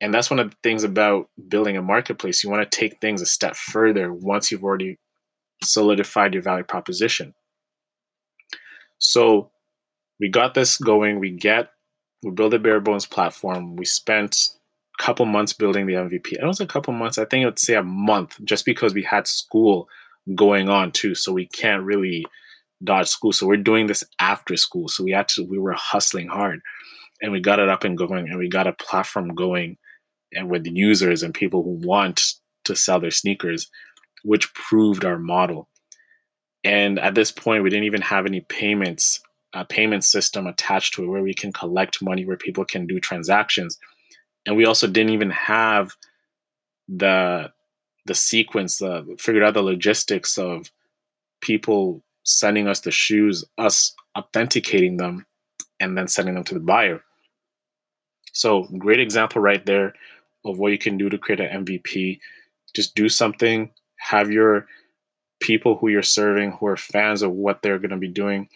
[0.01, 2.43] And that's one of the things about building a marketplace.
[2.43, 4.99] You want to take things a step further once you've already
[5.63, 7.33] solidified your value proposition.
[8.99, 9.51] So
[10.19, 11.19] we got this going.
[11.19, 11.71] We get,
[12.23, 13.75] we build a bare bones platform.
[13.75, 14.49] We spent
[14.99, 16.33] a couple months building the MVP.
[16.33, 17.17] It was a couple months.
[17.17, 19.87] I think I would say a month just because we had school
[20.35, 21.15] going on too.
[21.15, 22.25] So we can't really
[22.83, 23.31] Dodge School.
[23.31, 24.87] So we're doing this after school.
[24.87, 26.61] So we had to, we were hustling hard
[27.21, 29.77] and we got it up and going and we got a platform going
[30.33, 32.21] and with users and people who want
[32.65, 33.69] to sell their sneakers,
[34.23, 35.67] which proved our model.
[36.63, 39.21] And at this point, we didn't even have any payments,
[39.53, 42.99] a payment system attached to it where we can collect money, where people can do
[42.99, 43.77] transactions.
[44.45, 45.95] And we also didn't even have
[46.87, 47.51] the
[48.05, 50.71] the sequence, uh, figured out the logistics of
[51.41, 55.25] people sending us the shoes, us authenticating them,
[55.79, 57.01] and then sending them to the buyer.
[58.33, 59.93] So, great example right there
[60.45, 62.19] of what you can do to create an MVP.
[62.75, 64.67] Just do something, have your
[65.39, 68.49] people who you're serving who are fans of what they're going to be doing.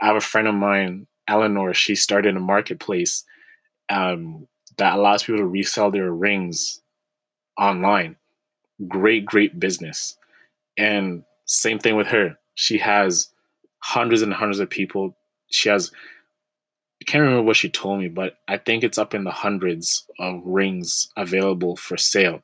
[0.00, 3.24] I have a friend of mine, Eleanor, she started a marketplace
[3.90, 4.48] um,
[4.78, 6.80] that allows people to resell their rings
[7.58, 8.16] online.
[8.86, 10.16] Great, great business.
[10.78, 12.38] And same thing with her.
[12.58, 13.30] She has
[13.78, 15.16] hundreds and hundreds of people.
[15.48, 15.92] She has,
[17.00, 20.04] I can't remember what she told me, but I think it's up in the hundreds
[20.18, 22.42] of rings available for sale.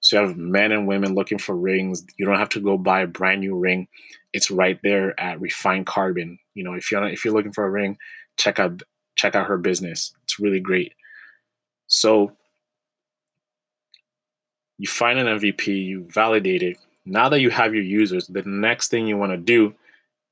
[0.00, 2.04] So you have men and women looking for rings.
[2.18, 3.88] You don't have to go buy a brand new ring.
[4.34, 6.38] It's right there at Refined Carbon.
[6.52, 7.96] You know, if you're if you're looking for a ring,
[8.36, 8.82] check out
[9.16, 10.12] check out her business.
[10.24, 10.92] It's really great.
[11.86, 12.32] So
[14.76, 16.76] you find an MVP, you validate it.
[17.06, 19.74] Now that you have your users, the next thing you want to do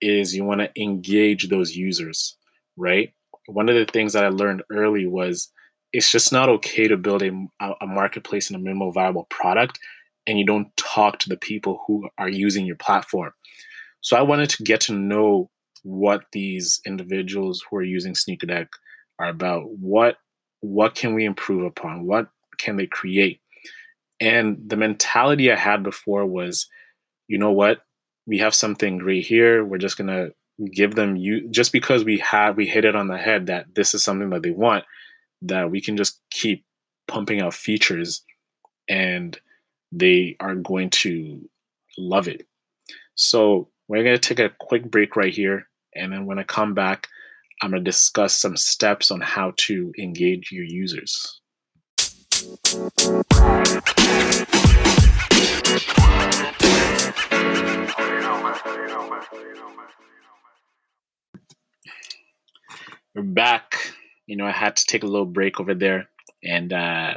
[0.00, 2.36] is you want to engage those users,
[2.76, 3.12] right?
[3.46, 5.50] One of the things that I learned early was
[5.92, 7.30] it's just not okay to build a,
[7.80, 9.78] a marketplace and a minimal viable product
[10.26, 13.32] and you don't talk to the people who are using your platform.
[14.00, 15.50] So I wanted to get to know
[15.82, 18.68] what these individuals who are using Sneaker Deck
[19.18, 19.64] are about.
[19.70, 20.16] What
[20.60, 22.06] what can we improve upon?
[22.06, 23.40] What can they create?
[24.22, 26.68] And the mentality I had before was,
[27.26, 27.80] you know what?
[28.24, 29.64] We have something great here.
[29.64, 30.28] We're just gonna
[30.72, 33.94] give them you just because we have we hit it on the head that this
[33.94, 34.84] is something that they want,
[35.42, 36.64] that we can just keep
[37.08, 38.22] pumping out features
[38.88, 39.40] and
[39.90, 41.40] they are going to
[41.98, 42.46] love it.
[43.16, 45.66] So we're to take a quick break right here.
[45.96, 47.08] And then when I come back,
[47.60, 51.41] I'm to discuss some steps on how to engage your users.
[52.42, 52.54] We're
[63.22, 63.76] back.
[64.26, 66.08] You know, I had to take a little break over there
[66.42, 67.14] and, uh,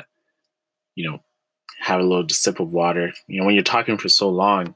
[0.94, 1.24] you know,
[1.80, 3.12] have a little sip of water.
[3.28, 4.76] You know, when you're talking for so long,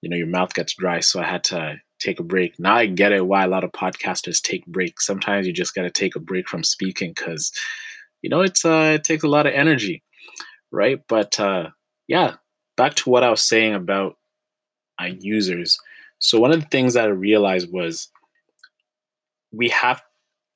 [0.00, 1.00] you know, your mouth gets dry.
[1.00, 2.58] So I had to take a break.
[2.58, 5.04] Now I get it why a lot of podcasters take breaks.
[5.04, 7.52] Sometimes you just got to take a break from speaking because,
[8.22, 10.02] you know, it's uh, it takes a lot of energy,
[10.70, 11.00] right?
[11.08, 11.70] But uh,
[12.08, 12.34] yeah,
[12.76, 14.16] back to what I was saying about
[15.00, 15.78] uh, users.
[16.18, 18.10] So one of the things that I realized was
[19.52, 20.02] we have,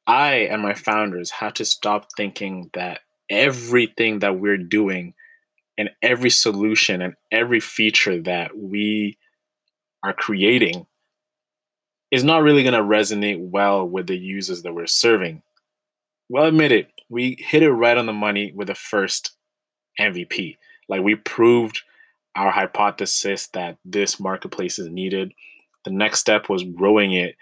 [0.07, 3.01] I and my founders have to stop thinking that
[3.31, 5.15] everything that we're doing
[5.79, 9.19] and every solution and every feature that we
[10.05, 10.87] are creating
[12.11, 15.43] is not really going to resonate well with the users that we're serving.
[16.29, 19.33] Well, admit it, we hit it right on the money with the first
[20.01, 20.57] MVP.
[20.89, 21.81] Like we proved
[22.37, 25.33] our hypothesis that this marketplace is needed.
[25.85, 27.37] The next step was growing it.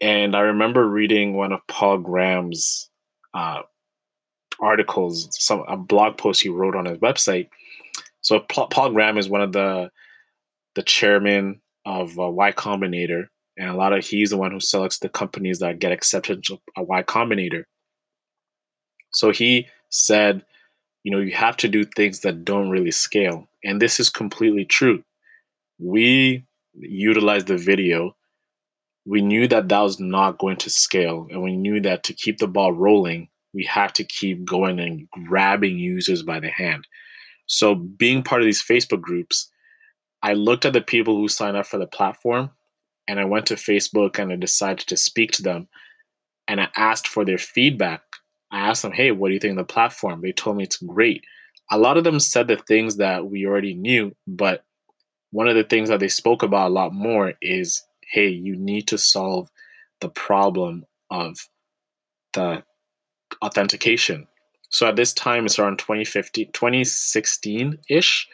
[0.00, 2.90] And I remember reading one of Paul Graham's
[3.32, 3.62] uh,
[4.60, 7.48] articles, some a blog post he wrote on his website.
[8.20, 9.90] So Paul Graham is one of the
[10.74, 13.26] the chairman of uh, Y Combinator,
[13.56, 16.58] and a lot of he's the one who selects the companies that get accepted to
[16.76, 17.64] Y Combinator.
[19.14, 20.44] So he said,
[21.02, 24.64] you know, you have to do things that don't really scale, and this is completely
[24.64, 25.02] true.
[25.78, 26.44] We
[26.74, 28.16] utilized the video.
[29.06, 32.38] We knew that that was not going to scale, and we knew that to keep
[32.38, 36.86] the ball rolling, we had to keep going and grabbing users by the hand.
[37.46, 39.50] So, being part of these Facebook groups,
[40.22, 42.50] I looked at the people who signed up for the platform
[43.06, 45.68] and I went to Facebook and I decided to speak to them
[46.48, 48.03] and I asked for their feedback.
[48.54, 50.20] I asked them, hey, what do you think of the platform?
[50.20, 51.24] They told me it's great.
[51.70, 54.64] A lot of them said the things that we already knew, but
[55.30, 58.86] one of the things that they spoke about a lot more is hey, you need
[58.88, 59.50] to solve
[60.00, 61.48] the problem of
[62.32, 62.62] the
[63.42, 64.28] authentication.
[64.68, 68.28] So at this time, it's around 2015, 2016 ish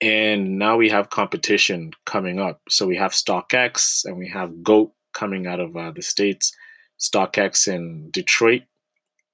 [0.00, 2.60] and now we have competition coming up.
[2.68, 6.52] So we have StockX and we have Goat coming out of uh, the states,
[7.00, 8.62] StockX in Detroit,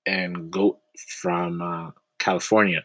[0.06, 0.78] and Goat
[1.18, 2.84] from uh, California.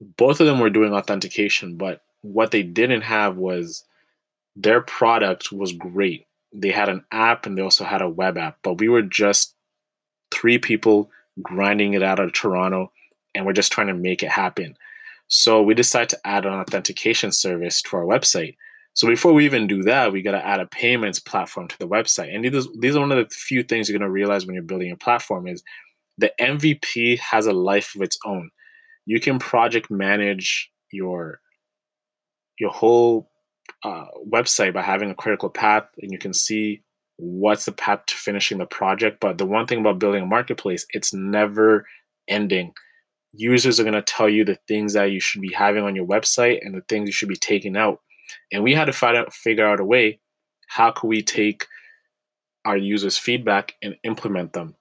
[0.00, 3.84] Both of them were doing authentication, but what they didn't have was
[4.54, 6.26] their product was great.
[6.52, 9.54] They had an app and they also had a web app, but we were just
[10.32, 11.10] three people
[11.42, 12.90] grinding it out of Toronto
[13.34, 14.76] and we're just trying to make it happen.
[15.28, 18.56] So we decided to add an authentication service to our website.
[18.96, 21.86] So before we even do that, we got to add a payments platform to the
[21.86, 22.34] website.
[22.34, 24.64] And these, these are one of the few things you're going to realize when you're
[24.64, 25.62] building a platform is
[26.16, 28.50] the MVP has a life of its own.
[29.04, 31.40] You can project manage your
[32.58, 33.30] your whole
[33.84, 36.82] uh, website by having a critical path and you can see
[37.18, 39.20] what's the path to finishing the project.
[39.20, 41.86] But the one thing about building a marketplace, it's never
[42.28, 42.72] ending.
[43.34, 46.06] Users are going to tell you the things that you should be having on your
[46.06, 48.00] website and the things you should be taking out.
[48.52, 50.20] And we had to find out, figure out a way
[50.68, 51.66] how could we take
[52.64, 54.74] our users' feedback and implement them.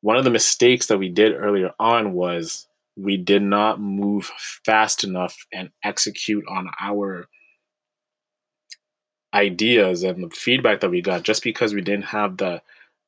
[0.00, 4.30] One of the mistakes that we did earlier on was we did not move
[4.64, 7.28] fast enough and execute on our
[9.34, 12.62] ideas and the feedback that we got just because we didn't have the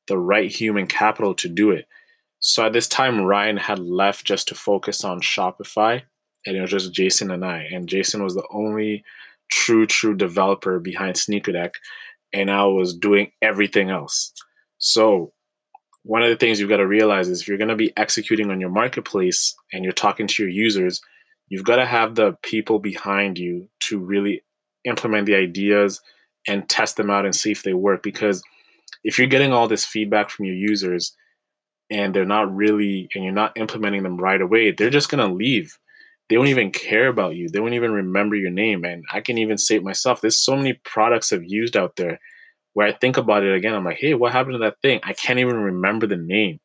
[0.07, 1.87] the right human capital to do it.
[2.39, 6.03] So at this time Ryan had left just to focus on Shopify
[6.47, 9.05] and it was just Jason and I and Jason was the only
[9.51, 11.75] true true developer behind Sneaker Deck
[12.35, 14.33] and I was doing everything else.
[14.79, 15.33] So
[16.03, 18.51] one of the things you've got to realize is if you're going to be executing
[18.51, 21.01] on your marketplace and you're talking to your users,
[21.49, 24.43] you've got to have the people behind you to really
[24.85, 26.03] implement the ideas
[26.47, 28.03] and test them out and see if they work.
[28.03, 28.43] Because
[29.05, 31.17] if you're getting all this feedback from your users
[31.89, 35.35] and they're not really, and you're not implementing them right away, they're just going to
[35.35, 35.79] leave.
[36.29, 37.49] They don't even care about you.
[37.49, 38.85] They won't even remember your name.
[38.85, 40.21] And I can even say it myself.
[40.21, 42.19] There's so many products I've used out there
[42.73, 43.75] where I think about it again.
[43.75, 45.01] I'm like, hey, what happened to that thing?
[45.05, 46.61] I can't even remember the name.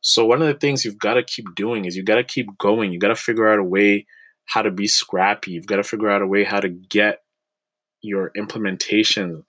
[0.00, 2.58] So one of the things you've got to keep doing is you've got to keep
[2.58, 2.92] going.
[2.92, 4.06] You've got to figure out a way
[4.46, 5.52] how to be scrappy.
[5.52, 7.20] You've got to figure out a way how to get
[8.02, 9.44] your implementation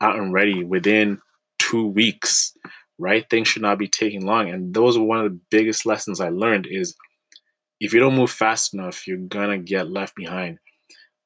[0.00, 1.20] out and ready within
[1.58, 2.56] two weeks
[2.98, 6.20] right things should not be taking long and those are one of the biggest lessons
[6.20, 6.94] i learned is
[7.80, 10.58] if you don't move fast enough you're gonna get left behind.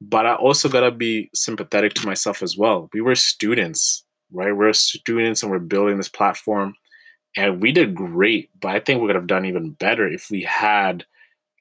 [0.01, 2.89] But i also gotta be sympathetic to myself as well.
[2.93, 4.57] We were students right?
[4.57, 6.75] We're students and we're building this platform
[7.37, 10.43] and we did great but i think we could have done even better if we
[10.43, 11.05] had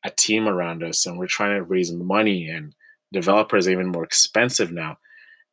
[0.04, 2.74] a team around us and we're trying to raise money and
[3.12, 4.98] developers are even more expensive now.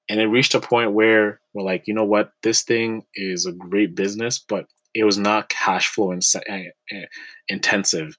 [0.08, 3.52] And it reached a point where we're like, you know what, this thing is a
[3.52, 7.04] great business, but it was not cash flow in- eh, eh,
[7.48, 8.16] intensive.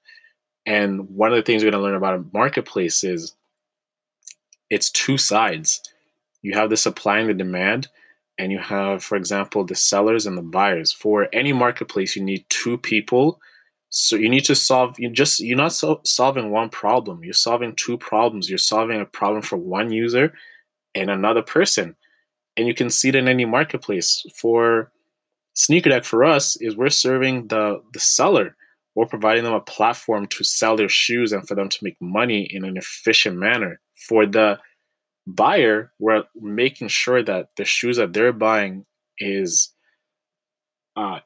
[0.66, 3.34] And one of the things we're going to learn about a marketplace is
[4.68, 5.82] it's two sides.
[6.42, 7.88] You have the supply and the demand,
[8.38, 10.92] and you have, for example, the sellers and the buyers.
[10.92, 13.40] For any marketplace, you need two people.
[13.90, 14.98] So you need to solve.
[14.98, 17.24] You just you're not so, solving one problem.
[17.24, 18.48] You're solving two problems.
[18.48, 20.32] You're solving a problem for one user
[20.94, 21.96] and another person.
[22.56, 24.24] And you can see it in any marketplace.
[24.34, 24.92] For
[25.54, 28.56] Sneaker Deck, for us, is we're serving the the seller.
[29.00, 32.42] We're providing them a platform to sell their shoes and for them to make money
[32.42, 33.80] in an efficient manner.
[34.06, 34.58] For the
[35.26, 38.84] buyer, we're making sure that the shoes that they're buying
[39.16, 39.72] is
[40.96, 41.20] uh,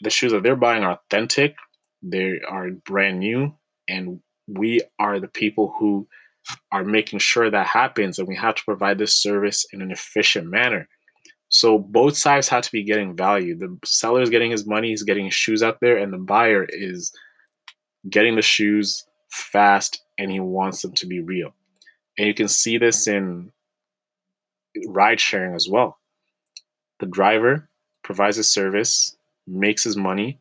[0.00, 1.54] the shoes that they're buying are authentic,
[2.02, 3.54] they are brand new,
[3.88, 6.08] and we are the people who
[6.72, 10.48] are making sure that happens and we have to provide this service in an efficient
[10.48, 10.88] manner
[11.50, 13.56] so both sides have to be getting value.
[13.56, 16.64] The seller is getting his money he's getting his shoes out there and the buyer
[16.68, 17.12] is
[18.08, 21.52] getting the shoes fast and he wants them to be real.
[22.16, 23.52] And you can see this in
[24.86, 25.98] ride sharing as well.
[27.00, 27.68] The driver
[28.04, 30.38] provides a service makes his money.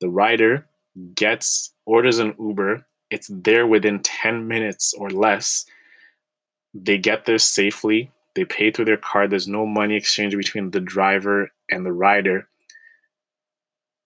[0.00, 0.66] The rider
[1.14, 2.86] gets orders an uber.
[3.10, 5.66] It's there within 10 minutes or less.
[6.72, 8.10] They get there safely.
[8.36, 9.30] They pay through their card.
[9.30, 12.48] There's no money exchange between the driver and the rider.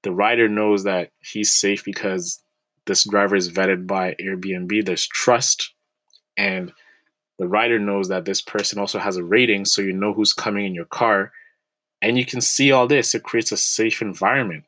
[0.05, 2.41] The rider knows that he's safe because
[2.87, 4.87] this driver is vetted by Airbnb.
[4.87, 5.75] There's trust.
[6.37, 6.73] And
[7.39, 10.65] the rider knows that this person also has a rating, so you know who's coming
[10.65, 11.33] in your car.
[12.01, 13.15] And you can see all this.
[13.15, 14.65] It creates a safe environment.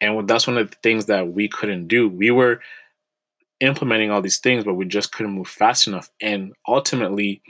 [0.00, 2.08] And that's one of the things that we couldn't do.
[2.08, 2.60] We were
[3.60, 6.10] implementing all these things, but we just couldn't move fast enough.
[6.20, 7.42] And ultimately,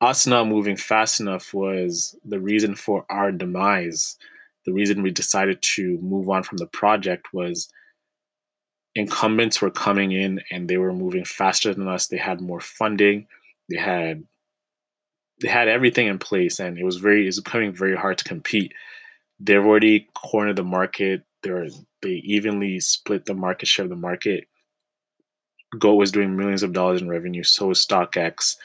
[0.00, 4.16] us not moving fast enough was the reason for our demise.
[4.66, 7.68] The reason we decided to move on from the project was
[8.94, 12.06] incumbents were coming in and they were moving faster than us.
[12.06, 13.26] They had more funding.
[13.68, 14.24] They had
[15.40, 18.24] they had everything in place and it was very it was becoming very hard to
[18.24, 18.72] compete.
[19.38, 21.22] They've already cornered the market.
[21.42, 21.68] They're
[22.02, 24.46] they evenly split the market share of the market
[25.78, 28.56] GOAT was doing millions of dollars in revenue, so was StockX.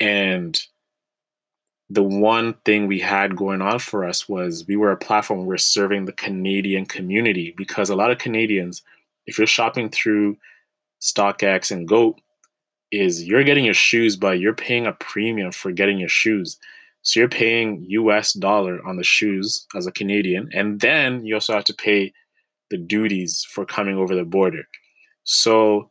[0.00, 0.60] And
[1.90, 5.48] the one thing we had going on for us was we were a platform where
[5.48, 8.82] we are serving the Canadian community because a lot of Canadians,
[9.26, 10.36] if you're shopping through
[11.00, 12.20] StockX and GOAT,
[12.90, 16.58] is you're getting your shoes, but you're paying a premium for getting your shoes.
[17.02, 21.52] So you're paying US dollar on the shoes as a Canadian, and then you also
[21.52, 22.12] have to pay
[22.70, 24.64] the duties for coming over the border.
[25.24, 25.90] So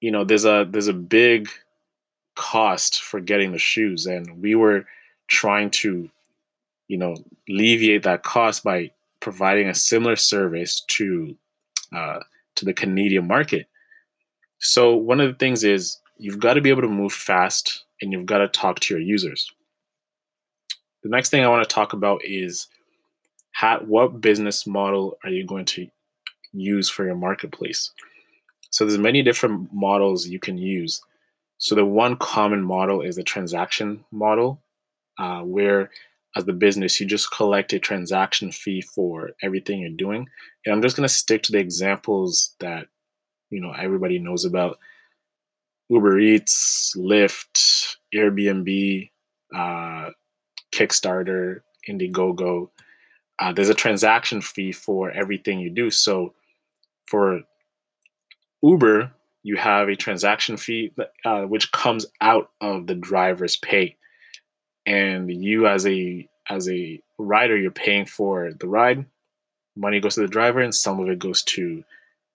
[0.00, 1.48] you know there's a there's a big
[2.34, 4.84] cost for getting the shoes and we were
[5.28, 6.08] trying to
[6.88, 7.16] you know
[7.48, 11.34] alleviate that cost by providing a similar service to
[11.94, 12.20] uh,
[12.56, 13.66] to the Canadian market.
[14.58, 18.12] So one of the things is you've got to be able to move fast and
[18.12, 19.50] you've got to talk to your users.
[21.02, 22.68] The next thing I want to talk about is
[23.52, 25.86] how, what business model are you going to
[26.52, 27.90] use for your marketplace?
[28.70, 31.02] So there's many different models you can use.
[31.58, 34.62] So the one common model is the transaction model,
[35.18, 35.90] uh, where
[36.36, 40.28] as the business you just collect a transaction fee for everything you're doing.
[40.64, 42.88] And I'm just to stick to the examples that
[43.50, 44.78] you know everybody knows about:
[45.88, 49.10] Uber Eats, Lyft, Airbnb,
[49.54, 50.10] uh,
[50.74, 52.70] Kickstarter, Indiegogo.
[53.38, 55.90] Uh, there's a transaction fee for everything you do.
[55.90, 56.34] So
[57.06, 57.42] for
[58.62, 59.12] Uber,
[59.44, 60.92] you have a transaction fee
[61.24, 63.96] uh, which comes out of the driver's pay,
[64.86, 69.04] and you as a as a rider, you're paying for the ride.
[69.76, 71.84] Money goes to the driver, and some of it goes to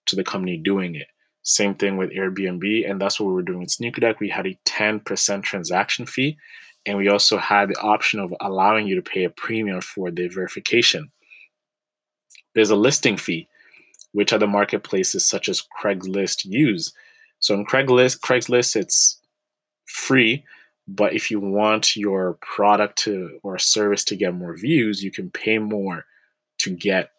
[0.06, 1.08] to the company doing it.
[1.42, 4.20] Same thing with Airbnb, and that's what we were doing with Sneaker Deck.
[4.20, 6.36] We had a 10% transaction fee,
[6.86, 10.28] and we also had the option of allowing you to pay a premium for the
[10.28, 11.10] verification.
[12.54, 13.48] There's a listing fee
[14.12, 16.92] which other marketplaces such as Craigslist use.
[17.38, 19.18] So in Craigslist, Craigslist it's
[19.86, 20.44] free,
[20.88, 25.30] but if you want your product to or service to get more views, you can
[25.30, 26.04] pay more
[26.58, 27.10] to get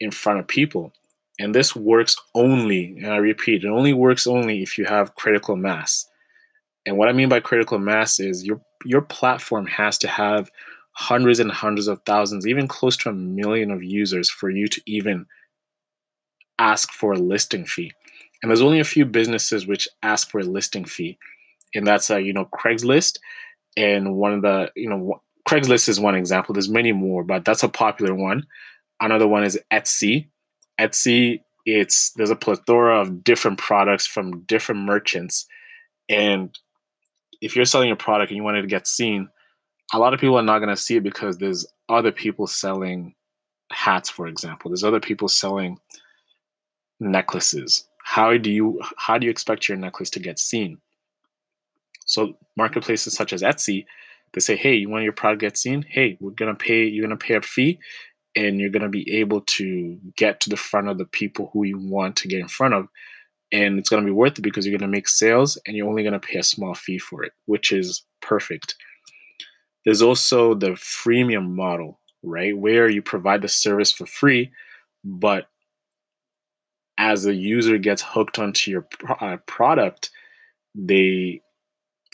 [0.00, 0.92] in front of people.
[1.38, 5.56] And this works only, and I repeat, it only works only if you have critical
[5.56, 6.06] mass.
[6.86, 10.50] And what I mean by critical mass is your your platform has to have
[10.92, 14.80] hundreds and hundreds of thousands, even close to a million of users for you to
[14.86, 15.26] even
[16.58, 17.92] ask for a listing fee.
[18.42, 21.18] And there's only a few businesses which ask for a listing fee.
[21.74, 23.18] And that's, uh, you know, Craigslist.
[23.76, 26.52] And one of the, you know, Craigslist is one example.
[26.52, 28.46] There's many more, but that's a popular one.
[29.00, 30.28] Another one is Etsy.
[30.80, 35.46] Etsy, it's there's a plethora of different products from different merchants.
[36.08, 36.56] And
[37.40, 39.28] if you're selling a product and you want it to get seen,
[39.92, 43.14] a lot of people are not going to see it because there's other people selling
[43.70, 44.70] hats, for example.
[44.70, 45.78] There's other people selling
[47.00, 47.86] necklaces.
[48.04, 50.78] How do you how do you expect your necklace to get seen?
[52.04, 53.84] So marketplaces such as Etsy,
[54.32, 55.84] they say, hey, you want your product to get seen?
[55.88, 57.78] Hey, we're gonna pay you're gonna pay a fee
[58.36, 61.78] and you're gonna be able to get to the front of the people who you
[61.78, 62.86] want to get in front of.
[63.52, 66.20] And it's gonna be worth it because you're gonna make sales and you're only gonna
[66.20, 68.76] pay a small fee for it, which is perfect.
[69.84, 72.56] There's also the freemium model, right?
[72.56, 74.50] Where you provide the service for free,
[75.04, 75.46] but
[76.98, 78.86] as the user gets hooked onto your
[79.20, 80.10] uh, product,
[80.74, 81.40] they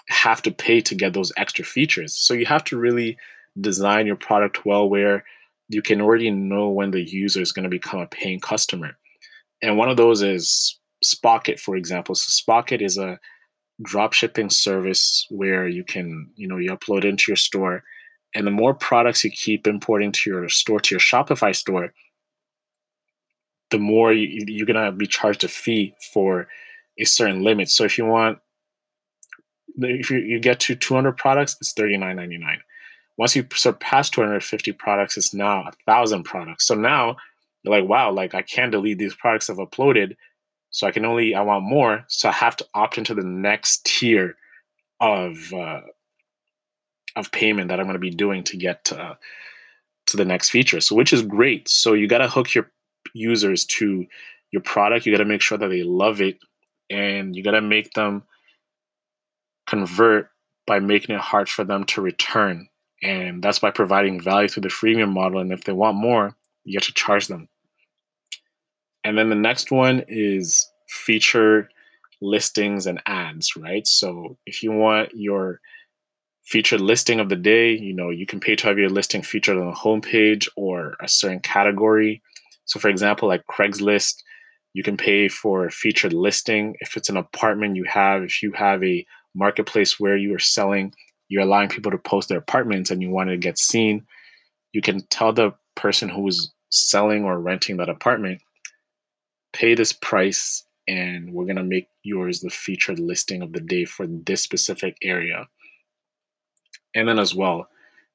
[0.09, 2.17] have to pay to get those extra features.
[2.17, 3.17] So you have to really
[3.61, 5.25] design your product well where
[5.69, 8.97] you can already know when the user is going to become a paying customer.
[9.63, 12.15] And one of those is Spocket, for example.
[12.15, 13.19] So Spocket is a
[13.83, 17.83] drop shipping service where you can, you know, you upload into your store.
[18.35, 21.93] And the more products you keep importing to your store, to your Shopify store,
[23.73, 26.47] the more you, going to be charged a fee for
[26.99, 27.69] a certain limit.
[27.69, 28.39] So if you want,
[29.79, 32.59] if you, you get to 200 products, it's $39.99.
[33.17, 36.67] Once you surpass 250 products, it's now a thousand products.
[36.67, 37.17] So now
[37.63, 40.17] you're like, wow, like I can't delete these products I've uploaded.
[40.71, 42.05] So I can only, I want more.
[42.09, 44.37] So I have to opt into the next tier
[45.01, 45.81] of, uh,
[47.17, 49.19] of payment that I'm going to be doing to get to,
[50.07, 50.81] to the next feature.
[50.81, 51.69] So which is great.
[51.69, 52.71] So you got to hook your
[53.15, 54.07] users to
[54.51, 55.07] your product.
[55.07, 56.39] You got to make sure that they love it
[56.91, 58.25] and you got to make them
[59.67, 60.29] convert
[60.67, 62.69] by making it hard for them to return.
[63.03, 65.41] And that's by providing value through the freemium model.
[65.41, 67.49] And if they want more, you have to charge them.
[69.05, 71.69] And then the next one is feature
[72.21, 73.87] listings and ads, right?
[73.87, 75.61] So if you want your
[76.45, 79.57] featured listing of the day, you know, you can pay to have your listing featured
[79.57, 82.23] on the homepage or a certain category.
[82.65, 84.23] So, for example, like Craigslist,
[84.75, 86.77] you can pay for featured listing.
[86.81, 90.95] If it's an apartment you have, if you have a marketplace where you are selling,
[91.29, 94.07] you're allowing people to post their apartments and you want to get seen,
[94.73, 98.41] you can tell the person who is selling or renting that apartment,
[99.53, 103.85] pay this price and we're going to make yours the featured listing of the day
[103.85, 105.49] for this specific area.
[106.95, 107.69] And then as well,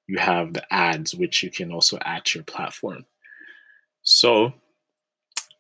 [0.08, 3.06] you have the ads, which you can also add to your platform.
[4.10, 4.54] So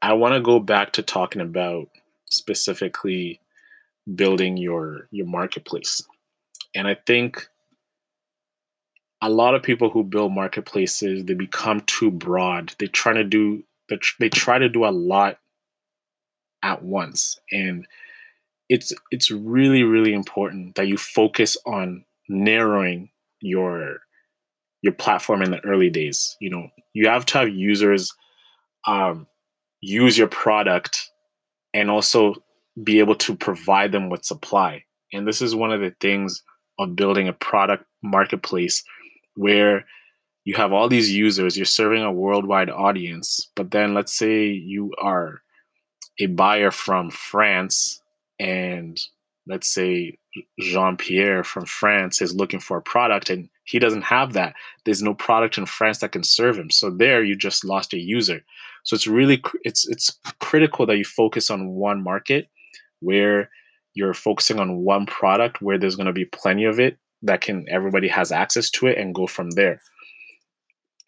[0.01, 1.89] I want to go back to talking about
[2.29, 3.41] specifically
[4.15, 6.01] building your your marketplace.
[6.73, 7.45] And I think
[9.21, 12.73] a lot of people who build marketplaces they become too broad.
[12.79, 13.63] They try to do
[14.17, 15.39] they try to do a lot
[16.63, 17.85] at once and
[18.69, 23.09] it's it's really really important that you focus on narrowing
[23.41, 23.99] your
[24.81, 28.11] your platform in the early days you know you have to have users
[28.85, 29.27] um,
[29.81, 31.09] use your product
[31.73, 32.35] and also
[32.83, 34.83] be able to provide them with supply.
[35.13, 36.43] And this is one of the things
[36.79, 38.83] of building a product marketplace
[39.35, 39.85] where
[40.47, 44.93] you have all these users you're serving a worldwide audience but then let's say you
[45.01, 45.41] are
[46.19, 48.01] a buyer from france
[48.39, 48.99] and
[49.47, 50.17] let's say
[50.59, 54.53] Jean Pierre from France is looking for a product and he doesn't have that.
[54.85, 56.69] There's no product in France that can serve him.
[56.69, 58.43] So there you just lost a user.
[58.83, 62.49] So it's really it's it's critical that you focus on one market
[62.99, 63.49] where
[63.93, 67.65] you're focusing on one product where there's going to be plenty of it that can
[67.67, 69.81] everybody has access to it and go from there.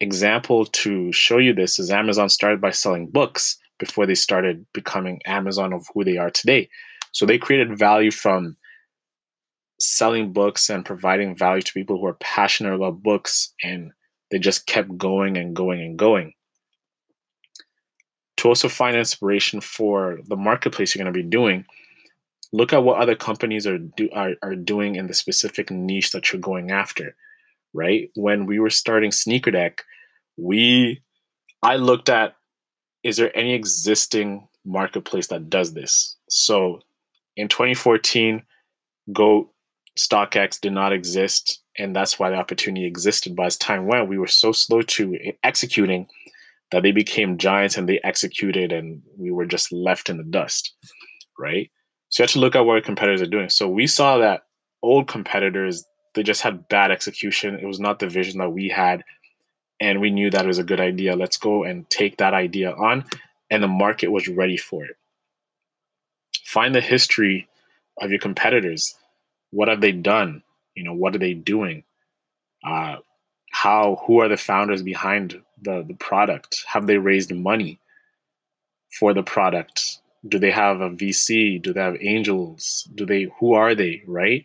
[0.00, 5.20] Example to show you this is Amazon started by selling books before they started becoming
[5.24, 6.68] Amazon of who they are today.
[7.12, 8.56] So they created value from
[9.80, 13.92] selling books and providing value to people who are passionate about books and
[14.30, 16.34] they just kept going and going and going.
[18.38, 21.64] To also find inspiration for the marketplace you're going to be doing,
[22.52, 26.32] look at what other companies are do are, are doing in the specific niche that
[26.32, 27.16] you're going after.
[27.72, 28.10] Right?
[28.14, 29.82] When we were starting Sneaker Deck,
[30.36, 31.02] we
[31.62, 32.34] I looked at
[33.02, 36.16] is there any existing marketplace that does this?
[36.28, 36.80] So
[37.40, 38.42] in 2014,
[39.12, 39.50] GOAT
[39.98, 43.34] StockX did not exist, and that's why the opportunity existed.
[43.34, 46.06] But as time went, we were so slow to executing
[46.70, 50.74] that they became giants and they executed, and we were just left in the dust,
[51.38, 51.70] right?
[52.10, 53.48] So you have to look at what our competitors are doing.
[53.48, 54.42] So we saw that
[54.82, 55.84] old competitors
[56.14, 57.54] they just had bad execution.
[57.54, 59.04] It was not the vision that we had,
[59.78, 61.14] and we knew that it was a good idea.
[61.14, 63.04] Let's go and take that idea on,
[63.48, 64.96] and the market was ready for it
[66.50, 67.48] find the history
[68.00, 68.96] of your competitors.
[69.50, 70.42] What have they done?
[70.74, 71.84] You know, what are they doing?
[72.64, 72.96] Uh,
[73.52, 76.64] how who are the founders behind the, the product?
[76.66, 77.78] Have they raised money
[78.98, 79.98] for the product?
[80.28, 81.62] Do they have a VC?
[81.62, 82.88] Do they have angels?
[82.94, 84.44] Do they who are they, right?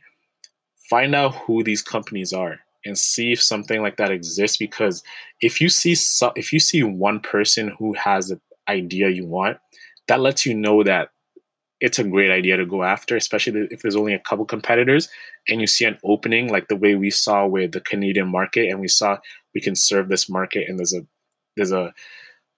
[0.90, 5.04] Find out who these companies are and see if something like that exists because
[5.42, 5.96] if you see
[6.36, 9.58] if you see one person who has an idea you want,
[10.08, 11.10] that lets you know that
[11.82, 15.10] it's a great idea to go after, especially if there's only a couple competitors
[15.50, 18.80] and you see an opening like the way we saw with the Canadian market and
[18.80, 19.18] we saw
[19.54, 21.06] we can serve this market and there's a
[21.56, 21.94] there's a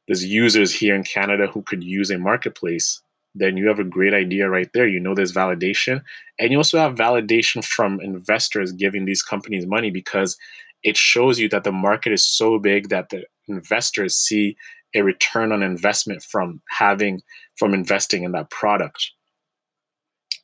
[0.08, 3.02] there's users here in Canada who could use a marketplace,
[3.36, 4.88] then you have a great idea right there.
[4.88, 6.02] You know there's validation.
[6.40, 10.38] And you also have validation from investors giving these companies money because
[10.84, 14.56] it shows you that the market is so big that the investors see
[14.96, 17.22] a return on investment from having
[17.58, 19.12] from investing in that product.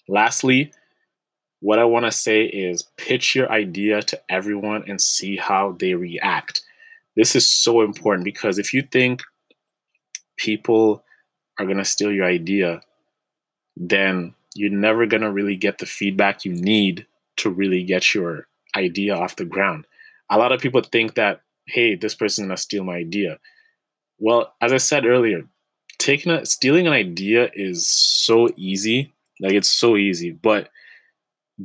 [0.07, 0.71] Lastly,
[1.59, 5.93] what I want to say is pitch your idea to everyone and see how they
[5.95, 6.61] react.
[7.15, 9.21] This is so important because if you think
[10.35, 11.03] people
[11.57, 12.81] are going to steal your idea,
[13.77, 18.47] then you're never going to really get the feedback you need to really get your
[18.75, 19.85] idea off the ground.
[20.29, 23.39] A lot of people think that, hey, this person's going to steal my idea.
[24.23, 25.43] Well, as I said earlier,
[25.99, 29.11] taking a stealing an idea is so easy.
[29.41, 30.69] Like it's so easy, but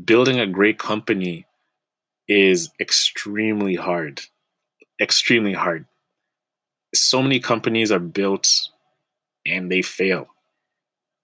[0.05, 1.47] building a great company
[2.29, 4.23] is extremely hard.
[5.01, 5.87] Extremely hard.
[6.95, 8.51] So many companies are built
[9.47, 10.29] and they fail.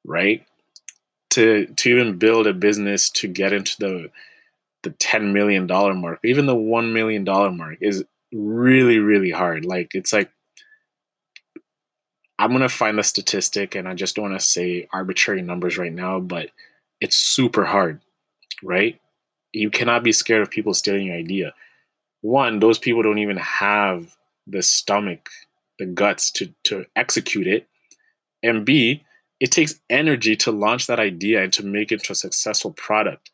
[0.04, 0.46] Right?
[1.30, 4.10] To to even build a business to get into the
[4.84, 9.64] the 10 million dollar mark, even the 1 million dollar mark is really really hard.
[9.66, 10.30] Like it's like
[12.38, 15.92] I'm gonna find the statistic, and I just don't want to say arbitrary numbers right
[15.92, 16.50] now, but
[17.00, 18.00] it's super hard,
[18.62, 19.00] right?
[19.52, 21.54] You cannot be scared of people stealing your idea.
[22.22, 24.16] One, those people don't even have
[24.46, 25.30] the stomach,
[25.78, 27.68] the guts to to execute it,
[28.42, 29.04] and B,
[29.40, 33.30] it takes energy to launch that idea and to make it to a successful product.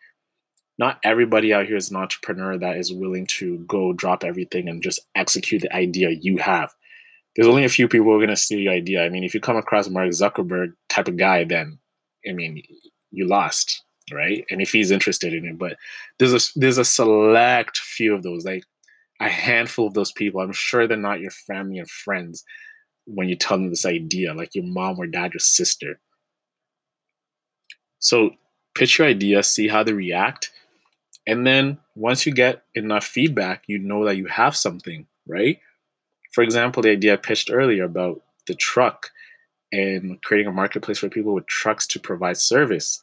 [0.79, 4.83] Not everybody out here is an entrepreneur that is willing to go drop everything and
[4.83, 6.75] just execute the idea you have
[7.37, 9.05] there's only a few people who are going to steal your idea.
[9.05, 11.79] I mean, if you come across Mark Zuckerberg type of guy, then
[12.29, 12.63] I mean,
[13.11, 14.45] you lost, right?
[14.51, 15.77] And if he's interested in it, but
[16.19, 18.65] there's a there's a select few of those, like
[19.21, 20.41] a handful of those people.
[20.41, 22.45] I'm sure they're not your family and friends
[23.07, 26.01] when you tell them this idea, like your mom or dad, your sister.
[27.99, 28.31] So
[28.75, 30.51] pitch your idea, see how they react.
[31.27, 35.59] And then once you get enough feedback, you know that you have something, right?
[36.31, 39.11] For example, the idea I pitched earlier about the truck
[39.73, 43.01] and creating a marketplace for people with trucks to provide service.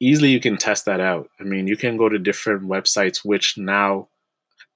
[0.00, 1.30] Easily, you can test that out.
[1.40, 4.08] I mean, you can go to different websites which now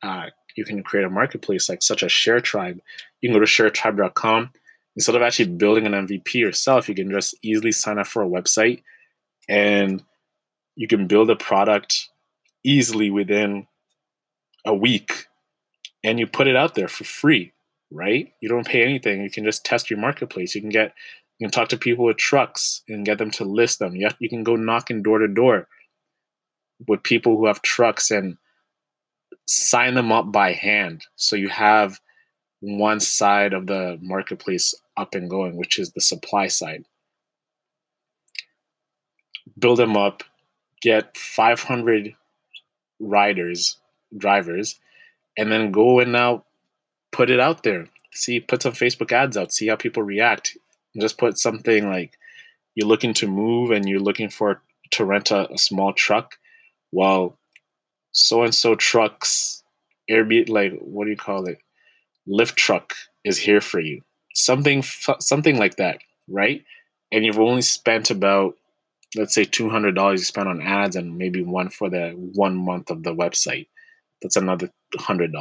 [0.02, 0.26] uh,
[0.56, 2.80] you can create a marketplace like such as ShareTribe.
[3.20, 4.50] You can go to sharetribe.com.
[4.96, 8.28] Instead of actually building an MVP yourself, you can just easily sign up for a
[8.28, 8.82] website
[9.48, 10.02] and
[10.74, 12.08] you can build a product
[12.64, 13.66] easily within
[14.64, 15.26] a week
[16.02, 17.52] and you put it out there for free,
[17.90, 18.32] right?
[18.40, 19.22] You don't pay anything.
[19.22, 20.54] You can just test your marketplace.
[20.54, 20.94] You can get
[21.38, 23.96] you can talk to people with trucks and get them to list them.
[23.96, 25.68] You, have, you can go knocking door to door
[26.86, 28.36] with people who have trucks and
[29.46, 31.06] sign them up by hand.
[31.16, 31.98] So you have
[32.60, 36.84] one side of the marketplace up and going, which is the supply side.
[39.58, 40.22] Build them up,
[40.82, 42.14] get 500
[43.00, 43.78] riders,
[44.16, 44.78] drivers,
[45.38, 46.44] and then go and now
[47.12, 47.86] put it out there.
[48.12, 49.52] See, put some Facebook ads out.
[49.52, 50.56] See how people react.
[50.98, 52.18] Just put something like
[52.74, 56.36] you're looking to move and you're looking for to rent a, a small truck.
[56.92, 57.38] Well,
[58.12, 59.62] so and so trucks,
[60.10, 61.58] Airbnb, like what do you call it?
[62.28, 62.94] Lyft truck
[63.24, 64.02] is here for you.
[64.34, 65.98] Something, something like that,
[66.28, 66.64] right?
[67.12, 68.54] And you've only spent about
[69.16, 73.02] let's say $200 you spend on ads and maybe one for the one month of
[73.02, 73.66] the website
[74.22, 75.32] that's another $100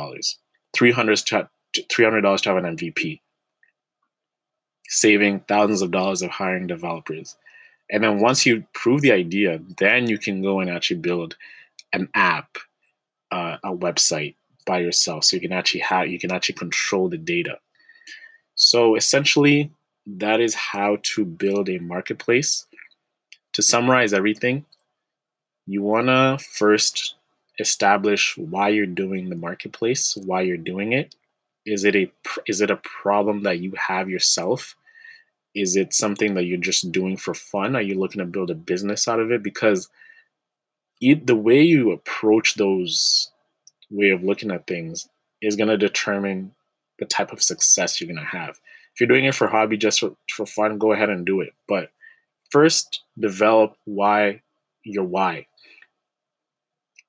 [0.76, 3.22] $300 $300 to have an MVP,
[4.88, 7.36] saving thousands of dollars of hiring developers.
[7.91, 11.36] And then once you prove the idea, then you can go and actually build
[11.93, 12.57] an app,
[13.32, 15.24] uh, a website by yourself.
[15.24, 17.57] So you can actually have you can actually control the data.
[18.55, 19.72] So essentially,
[20.05, 22.65] that is how to build a marketplace.
[23.53, 24.65] To summarize everything,
[25.65, 27.15] you wanna first
[27.59, 31.15] establish why you're doing the marketplace, why you're doing it.
[31.66, 32.12] Is it a
[32.47, 34.76] is it a problem that you have yourself?
[35.55, 37.76] Is it something that you're just doing for fun?
[37.76, 39.43] Are you looking to build a business out of it?
[39.43, 39.89] Because
[41.01, 43.32] it, the way you approach those
[43.89, 45.10] way of looking at things
[45.41, 46.53] is going to determine
[46.99, 48.60] the type of success you're going to have.
[48.93, 51.53] If you're doing it for hobby, just for, for fun, go ahead and do it.
[51.68, 51.89] But
[52.51, 54.41] first, develop why
[54.84, 55.47] your why.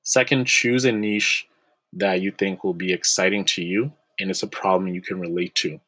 [0.03, 1.47] Second, choose a niche
[1.93, 5.55] that you think will be exciting to you and it's a problem you can relate
[5.57, 5.81] to.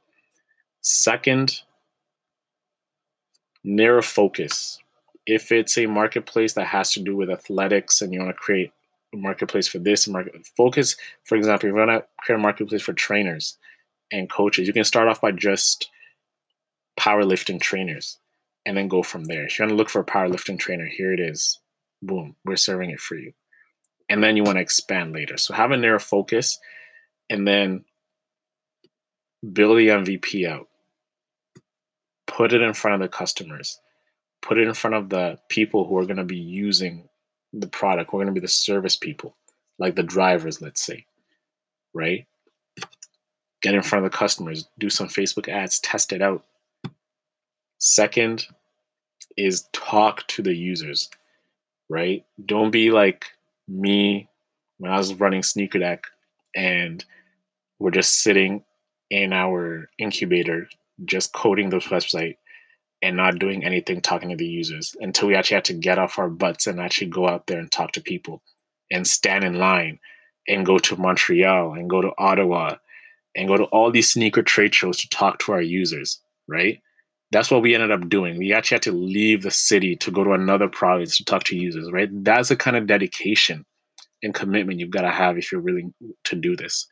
[0.80, 1.61] Second,
[3.64, 4.78] narrow focus.
[5.26, 8.72] If it's a marketplace that has to do with athletics and you want to create
[9.14, 12.95] a marketplace for this market focus for example you want to create a marketplace for
[12.95, 13.59] trainers
[14.11, 15.91] and coaches you can start off by just
[16.99, 18.18] powerlifting trainers
[18.64, 19.45] and then go from there.
[19.45, 21.61] If you want to look for a powerlifting trainer here it is.
[22.01, 23.33] Boom we're serving it for you.
[24.09, 25.37] And then you want to expand later.
[25.37, 26.59] So have a narrow focus
[27.30, 27.85] and then
[29.53, 30.68] build the mvp out.
[32.26, 33.80] Put it in front of the customers.
[34.40, 37.09] Put it in front of the people who are going to be using
[37.53, 39.36] the product who are going to be the service people
[39.78, 41.05] like the drivers let's say
[41.95, 42.26] right?
[43.61, 46.45] Get in front of the customers do some facebook ads test it out.
[47.78, 48.47] Second
[49.36, 51.11] is talk to the users
[51.88, 52.24] right?
[52.47, 53.26] Don't be like
[53.68, 54.28] me
[54.78, 56.05] when i was running sneaker deck
[56.57, 57.05] and
[57.78, 58.62] we're just sitting
[59.13, 60.67] in our incubator
[61.05, 62.37] just coding the website
[63.03, 66.19] and not doing anything talking to the users until we actually had to get off
[66.19, 68.43] our butts and actually go out there and talk to people
[68.91, 69.99] and stand in line
[70.49, 72.77] and go to Montreal and go to Ottawa
[73.37, 76.81] and go to all these sneaker trade shows to talk to our users, right?
[77.33, 78.39] That's what we ended up doing.
[78.39, 81.57] We actually had to leave the city to go to another province to talk to
[81.57, 82.09] users, right?
[82.11, 83.67] That's the kind of dedication
[84.23, 85.93] and commitment you've got to have if you're willing
[86.25, 86.87] to do this.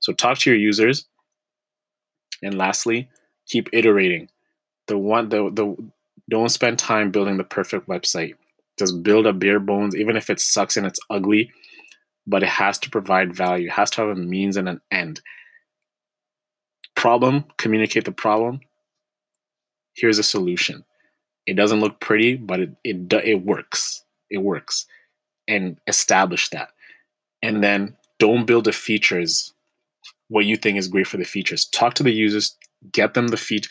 [0.00, 1.06] So talk to your users.
[2.44, 3.08] And lastly,
[3.46, 4.28] keep iterating
[4.86, 5.76] the one the the
[6.28, 8.34] don't spend time building the perfect website.
[8.78, 11.50] Just build a bare bones, even if it sucks and it's ugly,
[12.26, 13.68] but it has to provide value.
[13.68, 15.20] It has to have a means and an end.
[16.96, 18.60] Problem, communicate the problem.
[19.94, 20.84] Here's a solution.
[21.46, 24.04] It doesn't look pretty, but it it it works.
[24.30, 24.86] It works.
[25.46, 26.70] And establish that.
[27.42, 29.53] And then don't build the features
[30.28, 31.66] what you think is great for the features.
[31.66, 32.56] Talk to the users,
[32.92, 33.70] get them the feature,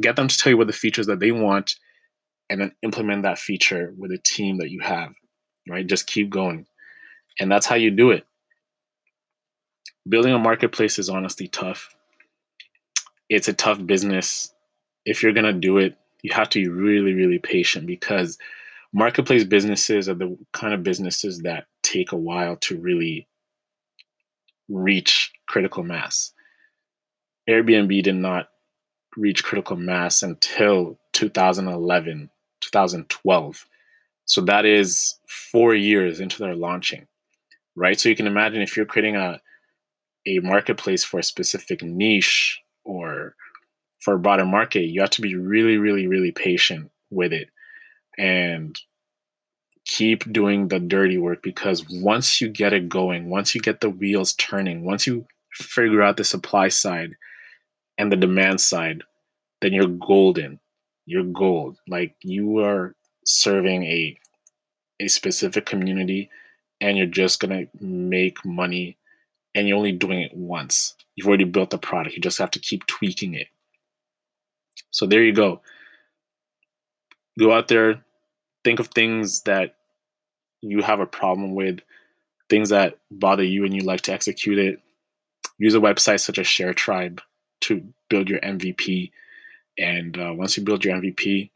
[0.00, 1.74] get them to tell you what the features that they want,
[2.50, 5.12] and then implement that feature with a team that you have.
[5.68, 5.86] Right?
[5.86, 6.66] Just keep going,
[7.40, 8.26] and that's how you do it.
[10.06, 11.94] Building a marketplace is honestly tough.
[13.30, 14.52] It's a tough business.
[15.06, 18.38] If you're gonna do it, you have to be really, really patient because
[18.92, 23.28] marketplace businesses are the kind of businesses that take a while to really
[24.68, 26.32] reach critical mass.
[27.48, 28.48] Airbnb did not
[29.16, 32.30] reach critical mass until 2011,
[32.60, 33.66] 2012.
[34.24, 37.06] So that is four years into their launching,
[37.76, 37.98] right?
[37.98, 39.40] So you can imagine if you're creating a
[40.26, 43.36] a marketplace for a specific niche or
[44.00, 47.48] for a broader market, you have to be really, really, really patient with it
[48.16, 48.78] and
[49.84, 53.90] keep doing the dirty work because once you get it going, once you get the
[53.90, 57.16] wheels turning, once you figure out the supply side
[57.98, 59.02] and the demand side,
[59.60, 60.60] then you're golden.
[61.06, 61.78] You're gold.
[61.88, 62.94] Like you are
[63.24, 64.18] serving a
[65.00, 66.30] a specific community
[66.80, 68.96] and you're just gonna make money
[69.54, 70.94] and you're only doing it once.
[71.16, 72.16] You've already built the product.
[72.16, 73.48] You just have to keep tweaking it.
[74.90, 75.60] So there you go.
[77.38, 78.04] Go out there,
[78.62, 79.76] think of things that
[80.60, 81.80] you have a problem with,
[82.48, 84.80] things that bother you and you like to execute it.
[85.58, 87.20] Use a website such as ShareTribe
[87.62, 89.10] to build your MVP.
[89.78, 91.50] And uh, once you build your MVP,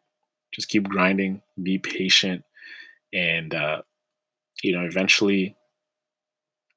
[0.53, 2.45] just keep grinding, be patient,
[3.13, 3.83] and uh,
[4.63, 5.57] you know eventually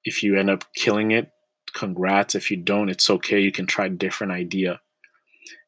[0.03, 1.31] if you end up killing it
[1.73, 2.35] congrats.
[2.35, 3.39] If you don't it's okay.
[3.39, 4.81] You can try a different idea.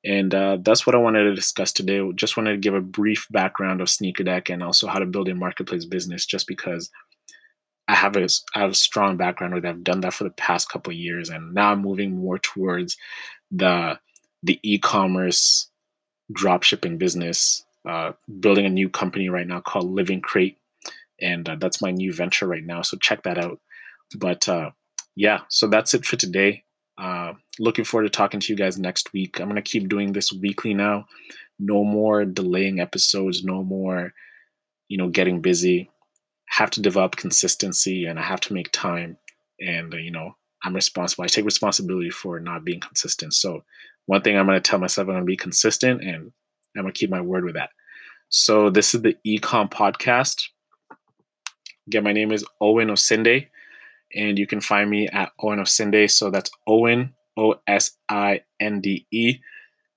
[0.05, 2.01] And uh, that's what i wanted to discuss today.
[2.15, 5.29] Just wanted to give a brief background of Sneaker Deck and also how to build
[5.29, 6.89] a marketplace business just because
[7.87, 10.29] i have a, I have a strong background with it i've done that for the
[10.31, 12.97] past couple years and now i'm moving more towards
[13.51, 13.99] the
[14.41, 15.69] the e-commerce
[16.31, 20.57] drop shipping business uh, building a new company right now called Living Crate
[21.19, 23.59] and uh, that's my new venture right now so check that out
[24.15, 24.71] but uh,
[25.15, 26.63] yeah, so that's it for today.
[26.97, 29.39] Uh, looking forward to talking to you guys next week.
[29.39, 31.07] I'm to keep doing this weekly now.
[31.59, 34.13] No more delaying episodes, no more,
[34.87, 35.89] you know, getting busy.
[36.57, 39.17] Have to develop consistency and I have to make time.
[39.59, 41.23] And, you know, I'm responsible.
[41.23, 43.33] I take responsibility for not being consistent.
[43.33, 43.63] So,
[44.05, 46.31] one thing I'm going to tell myself, I'm going to be consistent and
[46.75, 47.69] I'm going to keep my word with that.
[48.29, 50.43] So, this is the Ecom Podcast.
[51.87, 53.47] Again, my name is Owen Osinde
[54.13, 56.09] and you can find me at Owen Osinde.
[56.09, 59.39] So that's Owen O S I N D E.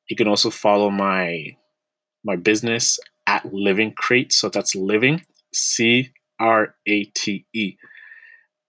[0.08, 1.56] You can also follow my
[2.24, 4.32] my business at Living Crate.
[4.32, 7.76] So that's Living C R A T E.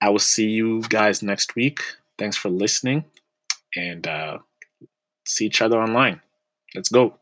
[0.01, 1.81] I will see you guys next week.
[2.17, 3.05] Thanks for listening,
[3.75, 4.39] and uh,
[5.25, 6.21] see each other online.
[6.75, 7.17] Let's go.